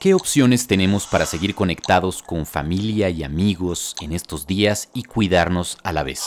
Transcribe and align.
¿Qué 0.00 0.14
opciones 0.14 0.66
tenemos 0.66 1.06
para 1.06 1.26
seguir 1.26 1.54
conectados 1.54 2.22
con 2.22 2.46
familia 2.46 3.10
y 3.10 3.22
amigos 3.22 3.94
en 4.00 4.14
estos 4.14 4.46
días 4.46 4.88
y 4.94 5.02
cuidarnos 5.02 5.76
a 5.82 5.92
la 5.92 6.02
vez? 6.02 6.24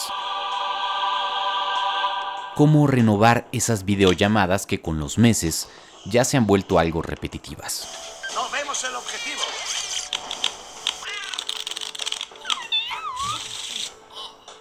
¿Cómo 2.53 2.85
renovar 2.85 3.47
esas 3.51 3.83
videollamadas 3.83 4.67
que 4.67 4.79
con 4.79 4.99
los 4.99 5.17
meses 5.17 5.69
ya 6.05 6.23
se 6.23 6.37
han 6.37 6.45
vuelto 6.45 6.77
algo 6.77 7.01
repetitivas? 7.01 7.87
No 8.35 8.47
vemos 8.51 8.83
el 8.83 8.95
objetivo. 8.95 9.41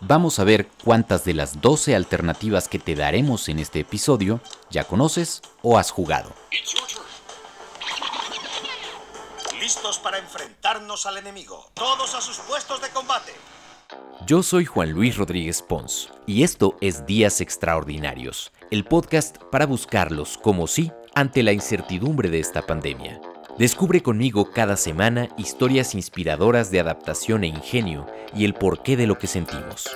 Vamos 0.01 0.39
a 0.39 0.45
ver 0.45 0.71
cuántas 0.83 1.27
de 1.27 1.35
las 1.35 1.61
12 1.61 1.95
alternativas 1.95 2.67
que 2.67 2.79
te 2.79 2.95
daremos 2.95 3.51
en 3.51 3.59
este 3.59 3.81
episodio 3.81 4.41
ya 4.71 4.85
conoces 4.85 5.43
o 5.61 5.77
has 5.77 5.91
jugado. 5.91 6.33
Listos 9.75 9.99
para 10.01 10.19
enfrentarnos 10.19 11.07
al 11.07 11.17
enemigo. 11.17 11.71
Todos 11.73 12.15
a 12.15 12.21
sus 12.21 12.37
puestos 12.41 12.83
de 12.83 12.91
combate. 12.91 13.33
Yo 14.27 14.43
soy 14.43 14.67
Juan 14.67 14.91
Luis 14.91 15.17
Rodríguez 15.17 15.63
Pons 15.63 16.11
y 16.27 16.43
esto 16.43 16.77
es 16.83 17.07
Días 17.07 17.41
Extraordinarios, 17.41 18.53
el 18.71 18.85
podcast 18.85 19.39
para 19.51 19.65
buscarlos 19.65 20.37
como 20.37 20.67
sí 20.67 20.93
ante 21.15 21.43
la 21.43 21.53
incertidumbre 21.53 22.29
de 22.29 22.41
esta 22.41 22.67
pandemia. 22.67 23.19
Descubre 23.57 24.03
conmigo 24.03 24.51
cada 24.51 24.77
semana 24.77 25.31
historias 25.39 25.95
inspiradoras 25.95 26.71
de 26.71 26.81
adaptación 26.81 27.43
e 27.43 27.47
ingenio 27.47 28.07
y 28.35 28.45
el 28.45 28.53
porqué 28.53 28.99
de 28.99 29.07
lo 29.07 29.19
que 29.19 29.27
sentimos. 29.27 29.89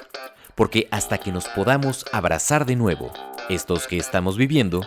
Porque 0.54 0.88
hasta 0.90 1.18
que 1.18 1.32
nos 1.32 1.48
podamos 1.48 2.06
abrazar 2.12 2.64
de 2.64 2.76
nuevo, 2.76 3.12
estos 3.50 3.86
que 3.86 3.98
estamos 3.98 4.38
viviendo 4.38 4.80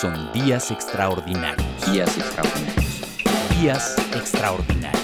son 0.00 0.32
días 0.32 0.70
extraordinarios. 0.70 1.92
Días 1.92 2.16
extraordinarios. 2.16 2.87
Días 3.60 3.96
extraordinarios. 4.14 5.02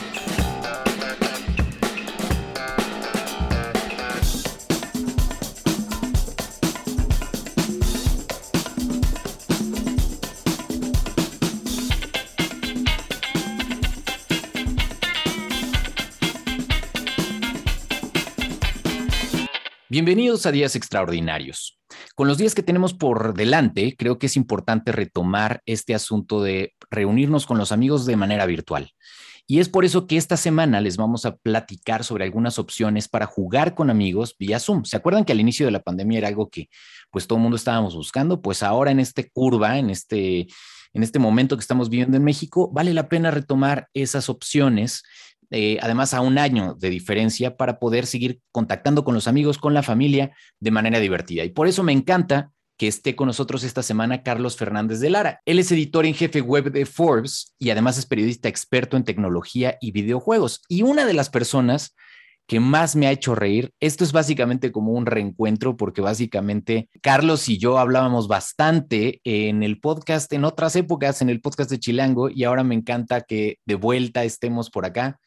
Bienvenidos 19.89 20.47
a 20.47 20.53
Días 20.53 20.77
Extraordinarios. 20.77 21.77
Con 22.15 22.29
los 22.29 22.39
días 22.39 22.55
que 22.55 22.63
tenemos 22.63 22.95
por 22.95 23.35
delante, 23.35 23.97
creo 23.99 24.19
que 24.19 24.27
es 24.27 24.37
importante 24.37 24.93
retomar 24.93 25.63
este 25.67 25.95
asunto 25.95 26.43
de 26.43 26.75
reunirnos 26.91 27.45
con 27.45 27.59
los 27.59 27.73
amigos 27.73 28.07
de 28.07 28.17
manera 28.17 28.47
virtual. 28.47 28.93
Y 29.47 29.59
es 29.59 29.69
por 29.69 29.85
eso 29.85 30.07
que 30.07 30.17
esta 30.17 30.37
semana 30.37 30.81
les 30.81 30.97
vamos 30.97 31.27
a 31.27 31.37
platicar 31.37 32.05
sobre 32.05 32.25
algunas 32.25 32.59
opciones 32.59 33.09
para 33.09 33.27
jugar 33.27 33.75
con 33.75 33.91
amigos 33.91 34.37
vía 34.39 34.59
Zoom. 34.59 34.85
¿Se 34.85 34.97
acuerdan 34.97 35.25
que 35.25 35.33
al 35.33 35.41
inicio 35.41 35.67
de 35.67 35.73
la 35.73 35.83
pandemia 35.83 36.19
era 36.19 36.29
algo 36.29 36.49
que 36.49 36.69
pues 37.11 37.27
todo 37.27 37.37
el 37.39 37.43
mundo 37.43 37.57
estábamos 37.57 37.95
buscando? 37.95 38.41
Pues 38.41 38.63
ahora 38.63 38.91
en 38.91 39.01
este 39.01 39.29
curva, 39.31 39.77
en 39.77 39.91
este 39.91 40.47
en 40.95 41.03
este 41.03 41.19
momento 41.19 41.57
que 41.57 41.63
estamos 41.63 41.91
viviendo 41.91 42.17
en 42.17 42.23
México, 42.23 42.71
vale 42.73 42.95
la 42.95 43.09
pena 43.09 43.33
retomar 43.33 43.89
esas 43.93 44.29
opciones 44.29 45.03
eh, 45.51 45.79
además 45.81 46.15
a 46.15 46.21
un 46.21 46.39
año 46.39 46.75
de 46.75 46.91
diferencia 46.91 47.57
para 47.57 47.79
poder 47.79 48.07
seguir 48.07 48.41
contactando 48.53 49.05
con 49.05 49.15
los 49.15 49.29
amigos, 49.29 49.59
con 49.59 49.75
la 49.75 49.83
familia 49.83 50.35
de 50.61 50.71
manera 50.71 51.01
divertida. 51.01 51.45
Y 51.45 51.51
por 51.51 51.67
eso 51.67 51.83
me 51.83 51.93
encanta 51.93 52.51
que 52.77 52.89
esté 52.89 53.15
con 53.15 53.29
nosotros 53.29 53.63
esta 53.63 53.83
semana 53.83 54.23
Carlos 54.23 54.57
Fernández 54.57 55.01
de 55.01 55.11
Lara. 55.11 55.41
Él 55.45 55.59
es 55.59 55.71
editor 55.71 56.07
en 56.07 56.15
jefe 56.15 56.41
web 56.41 56.73
de 56.73 56.87
Forbes 56.87 57.55
y 57.59 57.71
además 57.71 57.99
es 57.99 58.07
periodista 58.07 58.49
experto 58.49 58.97
en 58.97 59.05
tecnología 59.05 59.79
y 59.81 59.93
videojuegos. 59.93 60.63
Y 60.69 60.83
una 60.83 61.07
de 61.07 61.15
las 61.15 61.31
personas 61.31 61.95
que 62.47 62.61
más 62.61 62.95
me 62.95 63.07
ha 63.07 63.13
hecho 63.13 63.35
reír, 63.35 63.73
esto 63.81 64.05
es 64.05 64.13
básicamente 64.13 64.71
como 64.71 64.93
un 64.93 65.07
reencuentro 65.07 65.77
porque 65.77 66.03
básicamente 66.03 66.91
Carlos 67.01 67.49
y 67.49 67.59
yo 67.59 67.79
hablábamos 67.79 68.29
bastante 68.29 69.21
en 69.25 69.63
el 69.63 69.81
podcast 69.81 70.31
en 70.33 70.45
otras 70.45 70.77
épocas, 70.77 71.23
en 71.23 71.31
el 71.31 71.41
podcast 71.41 71.71
de 71.71 71.79
Chilango, 71.79 72.29
y 72.29 72.45
ahora 72.45 72.63
me 72.63 72.75
encanta 72.75 73.23
que 73.23 73.59
de 73.65 73.75
vuelta 73.77 74.25
estemos 74.25 74.71
por 74.71 74.85
acá. 74.85 75.19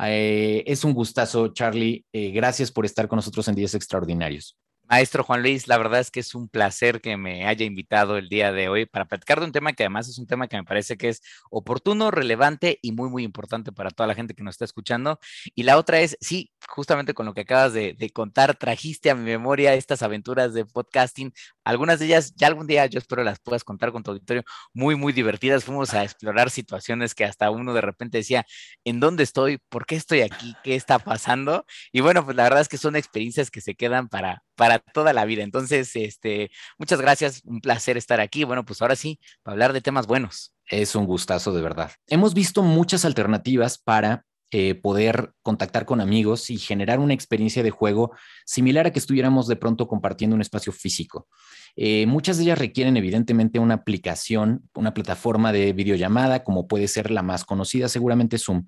Eh, 0.00 0.62
es 0.66 0.84
un 0.84 0.94
gustazo, 0.94 1.48
Charlie. 1.48 2.04
Eh, 2.12 2.30
gracias 2.30 2.70
por 2.70 2.84
estar 2.84 3.08
con 3.08 3.16
nosotros 3.16 3.48
en 3.48 3.54
Días 3.54 3.74
Extraordinarios. 3.74 4.56
Maestro 4.90 5.22
Juan 5.22 5.42
Luis, 5.42 5.68
la 5.68 5.76
verdad 5.76 6.00
es 6.00 6.10
que 6.10 6.20
es 6.20 6.34
un 6.34 6.48
placer 6.48 7.02
que 7.02 7.18
me 7.18 7.46
haya 7.46 7.66
invitado 7.66 8.16
el 8.16 8.30
día 8.30 8.52
de 8.52 8.70
hoy 8.70 8.86
para 8.86 9.04
platicar 9.04 9.38
de 9.38 9.44
un 9.44 9.52
tema 9.52 9.74
que 9.74 9.82
además 9.82 10.08
es 10.08 10.18
un 10.18 10.26
tema 10.26 10.48
que 10.48 10.56
me 10.56 10.64
parece 10.64 10.96
que 10.96 11.10
es 11.10 11.20
oportuno, 11.50 12.10
relevante 12.10 12.78
y 12.80 12.92
muy, 12.92 13.10
muy 13.10 13.22
importante 13.22 13.70
para 13.70 13.90
toda 13.90 14.06
la 14.06 14.14
gente 14.14 14.32
que 14.34 14.42
nos 14.42 14.54
está 14.54 14.64
escuchando. 14.64 15.20
Y 15.54 15.64
la 15.64 15.76
otra 15.76 16.00
es, 16.00 16.16
sí, 16.22 16.52
justamente 16.66 17.12
con 17.12 17.26
lo 17.26 17.34
que 17.34 17.42
acabas 17.42 17.74
de, 17.74 18.10
contar, 18.14 18.56
trajiste 18.56 19.10
a 19.10 19.14
mi 19.14 19.24
memoria 19.24 19.74
estas 19.74 20.02
aventuras 20.02 20.54
de 20.54 20.64
podcasting. 20.64 21.34
Algunas 21.64 21.98
de 21.98 22.06
ellas 22.06 22.34
ya 22.34 22.46
algún 22.46 22.66
día 22.66 22.86
yo 22.86 22.98
espero 22.98 23.22
las 23.24 23.40
puedas 23.40 23.64
contar 23.64 23.92
con 23.92 24.02
tu 24.02 24.12
auditorio, 24.12 24.42
muy, 24.72 24.94
muy 24.96 25.12
divertidas. 25.12 25.64
Fuimos 25.64 25.92
a 25.92 26.02
explorar 26.02 26.48
situaciones 26.50 27.14
que 27.14 27.26
hasta 27.26 27.50
uno 27.50 27.74
de 27.74 27.82
repente 27.82 28.18
decía, 28.18 28.46
¿en 28.84 29.00
dónde 29.00 29.24
estoy? 29.24 29.58
¿Por 29.68 29.84
qué 29.84 29.96
estoy 29.96 30.22
aquí? 30.22 30.54
¿Qué 30.64 30.74
está 30.76 30.98
pasando? 30.98 31.66
Y 31.92 32.00
bueno, 32.00 32.24
pues 32.24 32.36
la 32.38 32.44
verdad 32.44 32.62
es 32.62 32.68
que 32.68 32.78
son 32.78 32.96
experiencias 32.96 33.50
que 33.50 33.60
se 33.60 33.74
quedan 33.74 34.08
para, 34.08 34.44
para 34.58 34.80
toda 34.80 35.12
la 35.12 35.24
vida. 35.24 35.44
Entonces, 35.44 35.94
este, 35.94 36.50
muchas 36.78 37.00
gracias, 37.00 37.42
un 37.44 37.60
placer 37.60 37.96
estar 37.96 38.20
aquí. 38.20 38.42
Bueno, 38.42 38.64
pues 38.64 38.82
ahora 38.82 38.96
sí, 38.96 39.20
para 39.44 39.52
hablar 39.52 39.72
de 39.72 39.80
temas 39.80 40.08
buenos. 40.08 40.52
Es 40.66 40.96
un 40.96 41.06
gustazo 41.06 41.54
de 41.54 41.62
verdad. 41.62 41.92
Hemos 42.08 42.34
visto 42.34 42.62
muchas 42.62 43.04
alternativas 43.04 43.78
para 43.78 44.24
eh, 44.50 44.74
poder 44.74 45.32
contactar 45.42 45.84
con 45.84 46.00
amigos 46.00 46.50
y 46.50 46.58
generar 46.58 46.98
una 46.98 47.14
experiencia 47.14 47.62
de 47.62 47.70
juego 47.70 48.10
similar 48.44 48.86
a 48.86 48.90
que 48.90 48.98
estuviéramos 48.98 49.46
de 49.46 49.56
pronto 49.56 49.86
compartiendo 49.86 50.34
un 50.34 50.42
espacio 50.42 50.72
físico. 50.72 51.28
Eh, 51.76 52.06
muchas 52.06 52.36
de 52.36 52.44
ellas 52.44 52.58
requieren 52.58 52.96
evidentemente 52.96 53.60
una 53.60 53.74
aplicación, 53.74 54.68
una 54.74 54.92
plataforma 54.92 55.52
de 55.52 55.72
videollamada, 55.72 56.42
como 56.42 56.66
puede 56.66 56.88
ser 56.88 57.12
la 57.12 57.22
más 57.22 57.44
conocida, 57.44 57.88
seguramente 57.88 58.38
Zoom 58.38 58.64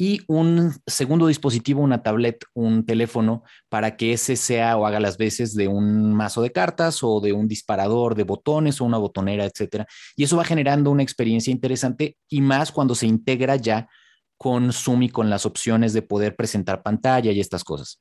y 0.00 0.22
un 0.28 0.72
segundo 0.86 1.26
dispositivo, 1.26 1.82
una 1.82 2.02
tablet, 2.02 2.42
un 2.54 2.86
teléfono, 2.86 3.42
para 3.68 3.98
que 3.98 4.14
ese 4.14 4.34
sea 4.34 4.78
o 4.78 4.86
haga 4.86 4.98
las 4.98 5.18
veces 5.18 5.54
de 5.54 5.68
un 5.68 6.14
mazo 6.14 6.40
de 6.40 6.52
cartas 6.52 7.00
o 7.02 7.20
de 7.20 7.34
un 7.34 7.46
disparador 7.46 8.14
de 8.14 8.22
botones 8.22 8.80
o 8.80 8.86
una 8.86 8.96
botonera, 8.96 9.44
etcétera. 9.44 9.86
Y 10.16 10.24
eso 10.24 10.38
va 10.38 10.44
generando 10.44 10.90
una 10.90 11.02
experiencia 11.02 11.50
interesante 11.50 12.16
y 12.30 12.40
más 12.40 12.72
cuando 12.72 12.94
se 12.94 13.06
integra 13.06 13.56
ya 13.56 13.90
con 14.38 14.72
Zoom 14.72 15.02
y 15.02 15.10
con 15.10 15.28
las 15.28 15.44
opciones 15.44 15.92
de 15.92 16.00
poder 16.00 16.34
presentar 16.34 16.82
pantalla 16.82 17.30
y 17.30 17.38
estas 17.38 17.62
cosas. 17.62 18.00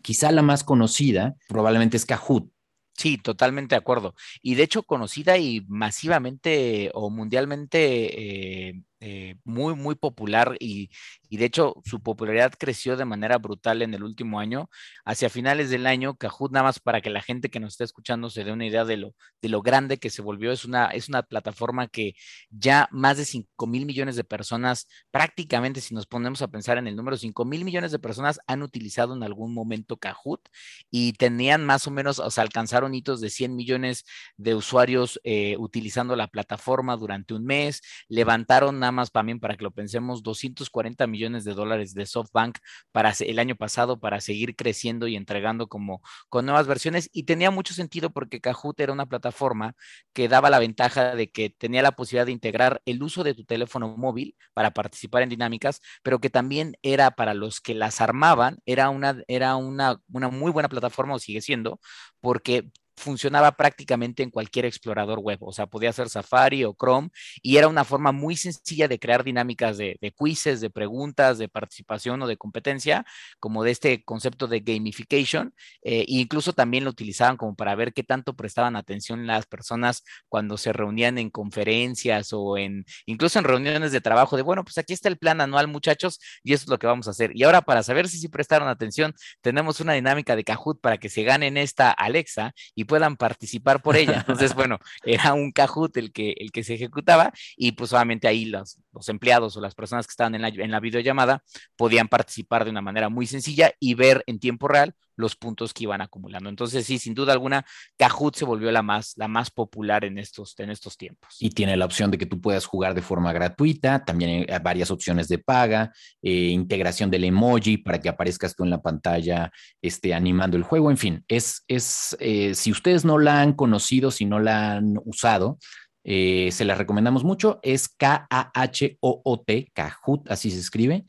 Quizá 0.00 0.32
la 0.32 0.40
más 0.40 0.64
conocida 0.64 1.34
probablemente 1.46 1.98
es 1.98 2.06
Kahoot, 2.06 2.50
Sí, 2.94 3.16
totalmente 3.16 3.74
de 3.74 3.78
acuerdo. 3.78 4.14
Y 4.42 4.54
de 4.54 4.64
hecho, 4.64 4.82
conocida 4.82 5.38
y 5.38 5.64
masivamente 5.66 6.90
o 6.94 7.10
mundialmente 7.10 8.68
eh, 8.68 8.82
eh, 9.02 9.36
muy, 9.44 9.74
muy 9.74 9.94
popular 9.96 10.56
y, 10.60 10.90
y, 11.32 11.38
de 11.38 11.44
hecho 11.46 11.74
su 11.84 12.02
popularidad 12.02 12.52
creció 12.58 12.96
de 12.96 13.04
manera 13.04 13.38
brutal 13.38 13.82
en 13.82 13.94
el 13.94 14.04
último 14.04 14.38
año. 14.38 14.68
Hacia 15.04 15.30
finales 15.30 15.70
del 15.70 15.86
año, 15.86 16.16
Kahoot, 16.16 16.52
nada 16.52 16.64
más 16.64 16.78
para 16.78 17.00
que 17.00 17.10
la 17.10 17.22
gente 17.22 17.48
que 17.50 17.58
nos 17.58 17.72
está 17.74 17.84
escuchando 17.84 18.28
se 18.28 18.44
dé 18.44 18.52
una 18.52 18.66
idea 18.66 18.84
de 18.84 18.98
lo, 18.98 19.14
de 19.40 19.48
lo 19.48 19.62
grande 19.62 19.98
que 19.98 20.10
se 20.10 20.20
volvió, 20.20 20.52
es 20.52 20.64
una, 20.64 20.86
es 20.86 21.08
una 21.08 21.22
plataforma 21.22 21.88
que 21.88 22.14
ya 22.50 22.88
más 22.92 23.16
de 23.16 23.24
5 23.24 23.66
mil 23.66 23.86
millones 23.86 24.16
de 24.16 24.24
personas, 24.24 24.88
prácticamente 25.10 25.80
si 25.80 25.94
nos 25.94 26.06
ponemos 26.06 26.42
a 26.42 26.48
pensar 26.48 26.76
en 26.78 26.86
el 26.86 26.96
número, 26.96 27.16
5 27.16 27.44
mil 27.46 27.64
millones 27.64 27.92
de 27.92 27.98
personas 27.98 28.38
han 28.46 28.62
utilizado 28.62 29.14
en 29.14 29.22
algún 29.22 29.54
momento 29.54 29.96
Kahoot 29.96 30.48
y 30.90 31.14
tenían 31.14 31.64
más 31.64 31.86
o 31.86 31.90
menos, 31.90 32.18
o 32.18 32.30
sea, 32.30 32.42
alcanzaron 32.42 32.94
hitos 32.94 33.20
de 33.20 33.30
100 33.30 33.56
millones 33.56 34.04
de 34.36 34.54
usuarios 34.54 35.18
eh, 35.24 35.56
utilizando 35.58 36.14
la 36.14 36.28
plataforma 36.28 36.96
durante 36.96 37.34
un 37.34 37.44
mes, 37.44 37.80
levantaron 38.08 38.78
nada 38.78 38.92
más 38.92 39.12
también 39.12 39.40
para 39.40 39.56
que 39.56 39.64
lo 39.64 39.70
pensemos, 39.70 40.22
240 40.22 41.06
millones 41.06 41.21
de 41.22 41.54
dólares 41.54 41.94
de 41.94 42.06
SoftBank 42.06 42.58
para 42.90 43.12
el 43.20 43.38
año 43.38 43.54
pasado 43.56 44.00
para 44.00 44.20
seguir 44.20 44.56
creciendo 44.56 45.06
y 45.06 45.16
entregando 45.16 45.68
como 45.68 46.02
con 46.28 46.46
nuevas 46.46 46.66
versiones. 46.66 47.08
Y 47.12 47.24
tenía 47.24 47.50
mucho 47.50 47.74
sentido 47.74 48.10
porque 48.10 48.40
Kahoot 48.40 48.80
era 48.80 48.92
una 48.92 49.06
plataforma 49.06 49.74
que 50.12 50.28
daba 50.28 50.50
la 50.50 50.58
ventaja 50.58 51.14
de 51.14 51.30
que 51.30 51.50
tenía 51.50 51.82
la 51.82 51.92
posibilidad 51.92 52.26
de 52.26 52.32
integrar 52.32 52.82
el 52.86 53.02
uso 53.02 53.22
de 53.24 53.34
tu 53.34 53.44
teléfono 53.44 53.96
móvil 53.96 54.34
para 54.54 54.72
participar 54.72 55.22
en 55.22 55.28
dinámicas, 55.28 55.80
pero 56.02 56.20
que 56.20 56.30
también 56.30 56.76
era 56.82 57.12
para 57.12 57.34
los 57.34 57.60
que 57.60 57.74
las 57.74 58.00
armaban, 58.00 58.58
era 58.66 58.90
una, 58.90 59.22
era 59.28 59.56
una, 59.56 60.00
una 60.10 60.28
muy 60.28 60.50
buena 60.50 60.68
plataforma 60.68 61.14
o 61.14 61.18
sigue 61.18 61.40
siendo, 61.40 61.80
porque 62.20 62.70
funcionaba 62.96 63.52
prácticamente 63.52 64.22
en 64.22 64.30
cualquier 64.30 64.64
explorador 64.64 65.18
web, 65.18 65.38
o 65.40 65.52
sea, 65.52 65.66
podía 65.66 65.92
ser 65.92 66.08
Safari 66.08 66.64
o 66.64 66.74
Chrome, 66.78 67.08
y 67.42 67.56
era 67.56 67.68
una 67.68 67.84
forma 67.84 68.12
muy 68.12 68.36
sencilla 68.36 68.88
de 68.88 68.98
crear 68.98 69.24
dinámicas 69.24 69.78
de, 69.78 69.96
de 70.00 70.12
quizzes, 70.12 70.60
de 70.60 70.70
preguntas, 70.70 71.38
de 71.38 71.48
participación 71.48 72.22
o 72.22 72.26
de 72.26 72.36
competencia, 72.36 73.04
como 73.40 73.64
de 73.64 73.70
este 73.70 74.04
concepto 74.04 74.46
de 74.46 74.60
gamification, 74.60 75.54
e 75.82 76.04
incluso 76.08 76.52
también 76.52 76.84
lo 76.84 76.90
utilizaban 76.90 77.36
como 77.36 77.54
para 77.54 77.74
ver 77.74 77.92
qué 77.92 78.02
tanto 78.02 78.34
prestaban 78.34 78.76
atención 78.76 79.26
las 79.26 79.46
personas 79.46 80.02
cuando 80.28 80.58
se 80.58 80.72
reunían 80.72 81.18
en 81.18 81.30
conferencias 81.30 82.32
o 82.32 82.56
en, 82.56 82.84
incluso 83.06 83.38
en 83.38 83.44
reuniones 83.44 83.92
de 83.92 84.00
trabajo, 84.00 84.36
de, 84.36 84.42
bueno, 84.42 84.64
pues 84.64 84.78
aquí 84.78 84.92
está 84.92 85.08
el 85.08 85.18
plan 85.18 85.40
anual, 85.40 85.68
muchachos, 85.68 86.20
y 86.42 86.52
eso 86.52 86.64
es 86.64 86.68
lo 86.68 86.78
que 86.78 86.86
vamos 86.86 87.08
a 87.08 87.10
hacer. 87.10 87.32
Y 87.34 87.42
ahora, 87.44 87.62
para 87.62 87.82
saber 87.82 88.08
si 88.08 88.18
sí 88.18 88.28
prestaron 88.28 88.68
atención, 88.68 89.14
tenemos 89.40 89.80
una 89.80 89.94
dinámica 89.94 90.36
de 90.36 90.44
Kahoot 90.44 90.80
para 90.80 90.98
que 90.98 91.08
se 91.08 91.22
ganen 91.22 91.56
esta 91.56 91.90
Alexa 91.90 92.52
puedan 92.84 93.16
participar 93.16 93.82
por 93.82 93.96
ella. 93.96 94.18
Entonces, 94.18 94.54
bueno, 94.54 94.78
era 95.04 95.34
un 95.34 95.52
Kahoot 95.52 95.96
el 95.96 96.12
que, 96.12 96.34
el 96.38 96.52
que 96.52 96.64
se 96.64 96.74
ejecutaba 96.74 97.32
y 97.56 97.72
pues 97.72 97.92
obviamente 97.92 98.28
ahí 98.28 98.46
los, 98.46 98.78
los 98.92 99.08
empleados 99.08 99.56
o 99.56 99.60
las 99.60 99.74
personas 99.74 100.06
que 100.06 100.12
estaban 100.12 100.34
en 100.34 100.42
la, 100.42 100.48
en 100.48 100.70
la 100.70 100.80
videollamada 100.80 101.42
podían 101.76 102.08
participar 102.08 102.64
de 102.64 102.70
una 102.70 102.82
manera 102.82 103.08
muy 103.08 103.26
sencilla 103.26 103.72
y 103.78 103.94
ver 103.94 104.22
en 104.26 104.38
tiempo 104.38 104.68
real 104.68 104.94
los 105.16 105.36
puntos 105.36 105.72
que 105.72 105.84
iban 105.84 106.00
acumulando. 106.00 106.48
Entonces, 106.48 106.86
sí, 106.86 106.98
sin 106.98 107.14
duda 107.14 107.32
alguna, 107.32 107.64
Kahoot 107.96 108.36
se 108.36 108.44
volvió 108.44 108.70
la 108.72 108.82
más, 108.82 109.12
la 109.16 109.28
más 109.28 109.50
popular 109.50 110.04
en 110.04 110.18
estos, 110.18 110.54
en 110.58 110.70
estos 110.70 110.96
tiempos. 110.96 111.36
Y 111.40 111.50
tiene 111.50 111.76
la 111.76 111.84
opción 111.84 112.10
de 112.10 112.18
que 112.18 112.26
tú 112.26 112.40
puedas 112.40 112.66
jugar 112.66 112.94
de 112.94 113.02
forma 113.02 113.32
gratuita, 113.32 114.04
también 114.04 114.46
hay 114.48 114.58
varias 114.60 114.90
opciones 114.90 115.28
de 115.28 115.38
paga, 115.38 115.92
eh, 116.22 116.48
integración 116.48 117.10
del 117.10 117.24
emoji 117.24 117.78
para 117.78 118.00
que 118.00 118.08
aparezcas 118.08 118.54
tú 118.54 118.64
en 118.64 118.70
la 118.70 118.82
pantalla 118.82 119.50
este, 119.80 120.14
animando 120.14 120.56
el 120.56 120.62
juego, 120.62 120.90
en 120.90 120.96
fin, 120.96 121.24
es, 121.28 121.64
es 121.68 122.16
eh, 122.20 122.54
si 122.54 122.70
ustedes 122.70 123.04
no 123.04 123.18
la 123.18 123.40
han 123.40 123.52
conocido, 123.52 124.10
si 124.10 124.24
no 124.24 124.38
la 124.38 124.72
han 124.72 124.98
usado, 125.04 125.58
eh, 126.04 126.50
se 126.52 126.64
la 126.64 126.74
recomendamos 126.74 127.24
mucho, 127.24 127.60
es 127.62 127.88
K-A-H-O-O-T, 127.88 129.70
Kahoot, 129.72 130.30
así 130.30 130.50
se 130.50 130.58
escribe. 130.58 131.04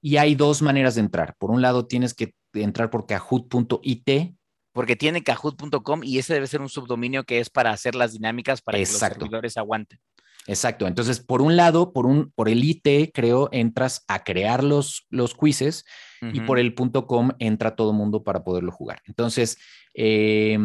Y 0.00 0.18
hay 0.18 0.34
dos 0.34 0.62
maneras 0.62 0.94
de 0.94 1.00
entrar. 1.00 1.34
Por 1.38 1.50
un 1.50 1.62
lado, 1.62 1.86
tienes 1.86 2.14
que 2.14 2.32
entrar 2.62 2.90
por 2.90 3.06
kahoot.it. 3.06 4.34
Porque 4.72 4.96
tiene 4.96 5.22
kahoot.com 5.22 6.04
y 6.04 6.18
ese 6.18 6.34
debe 6.34 6.46
ser 6.46 6.60
un 6.60 6.68
subdominio 6.68 7.24
que 7.24 7.40
es 7.40 7.48
para 7.50 7.70
hacer 7.70 7.94
las 7.94 8.12
dinámicas 8.12 8.60
para 8.60 8.78
Exacto. 8.78 8.98
que 8.98 9.20
los 9.20 9.24
servidores 9.24 9.56
aguanten. 9.56 9.98
Exacto. 10.46 10.86
Entonces, 10.86 11.20
por 11.20 11.42
un 11.42 11.56
lado, 11.56 11.92
por, 11.92 12.06
un, 12.06 12.30
por 12.32 12.48
el 12.48 12.62
IT, 12.62 13.12
creo, 13.12 13.48
entras 13.52 14.04
a 14.06 14.22
crear 14.22 14.62
los, 14.62 15.06
los 15.10 15.34
quizzes 15.34 15.84
uh 16.22 16.26
-huh. 16.26 16.36
y 16.36 16.40
por 16.40 16.58
el 16.58 16.74
.com 16.74 17.30
entra 17.38 17.74
todo 17.74 17.92
mundo 17.92 18.22
para 18.22 18.44
poderlo 18.44 18.70
jugar. 18.70 19.00
Entonces, 19.06 19.58
eh, 19.94 20.58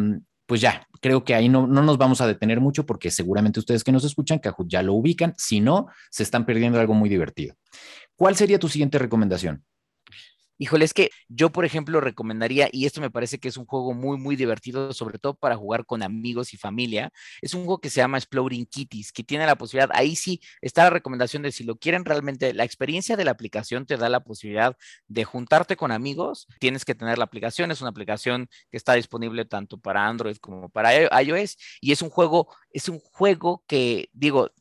pues 0.46 0.60
ya, 0.60 0.86
creo 1.00 1.24
que 1.24 1.34
ahí 1.34 1.48
no, 1.48 1.66
no, 1.66 1.82
nos 1.82 1.98
vamos 1.98 2.20
a 2.20 2.26
detener 2.26 2.60
mucho 2.60 2.84
porque 2.84 3.10
seguramente 3.10 3.58
ustedes 3.58 3.82
que 3.82 3.92
nos 3.92 4.04
escuchan, 4.04 4.38
Kahoot 4.38 4.68
ya 4.68 4.82
lo 4.82 4.94
ubican. 4.94 5.34
Si 5.38 5.60
no, 5.60 5.86
se 6.10 6.22
están 6.22 6.44
perdiendo 6.46 6.78
algo 6.78 6.94
muy 6.94 7.08
divertido. 7.08 7.56
¿Cuál 8.16 8.36
sería 8.36 8.58
tu 8.58 8.68
siguiente 8.68 8.98
recomendación? 8.98 9.64
Híjole, 10.62 10.84
es 10.84 10.94
que 10.94 11.10
yo, 11.26 11.50
por 11.50 11.64
ejemplo, 11.64 12.00
recomendaría, 12.00 12.68
y 12.70 12.86
esto 12.86 13.00
me 13.00 13.10
parece 13.10 13.40
que 13.40 13.48
es 13.48 13.56
un 13.56 13.66
juego 13.66 13.94
muy, 13.94 14.16
muy 14.16 14.36
divertido, 14.36 14.92
sobre 14.92 15.18
todo 15.18 15.34
para 15.34 15.56
jugar 15.56 15.84
con 15.84 16.04
amigos 16.04 16.54
y 16.54 16.56
familia, 16.56 17.10
es 17.40 17.52
un 17.52 17.64
juego 17.64 17.80
que 17.80 17.90
se 17.90 17.96
llama 17.96 18.16
Exploding 18.18 18.66
Kitties, 18.66 19.10
que 19.10 19.24
tiene 19.24 19.44
la 19.44 19.56
posibilidad, 19.56 19.90
ahí 19.92 20.14
sí 20.14 20.40
está 20.60 20.84
la 20.84 20.90
recomendación 20.90 21.42
de 21.42 21.50
si 21.50 21.64
lo 21.64 21.74
quieren 21.74 22.04
realmente, 22.04 22.54
la 22.54 22.62
experiencia 22.62 23.16
de 23.16 23.24
la 23.24 23.32
aplicación 23.32 23.86
te 23.86 23.96
da 23.96 24.08
la 24.08 24.20
posibilidad 24.20 24.76
de 25.08 25.24
juntarte 25.24 25.74
con 25.74 25.90
amigos, 25.90 26.46
tienes 26.60 26.84
que 26.84 26.94
tener 26.94 27.18
la 27.18 27.24
aplicación, 27.24 27.72
es 27.72 27.80
una 27.80 27.90
aplicación 27.90 28.48
que 28.70 28.76
está 28.76 28.94
disponible 28.94 29.44
tanto 29.44 29.78
para 29.78 30.06
Android 30.06 30.36
como 30.36 30.68
para 30.68 30.94
iOS, 31.20 31.56
y 31.80 31.90
es 31.90 32.02
un 32.02 32.10
juego, 32.10 32.54
es 32.70 32.88
un 32.88 33.00
juego 33.00 33.64
que, 33.66 34.10
digo, 34.12 34.52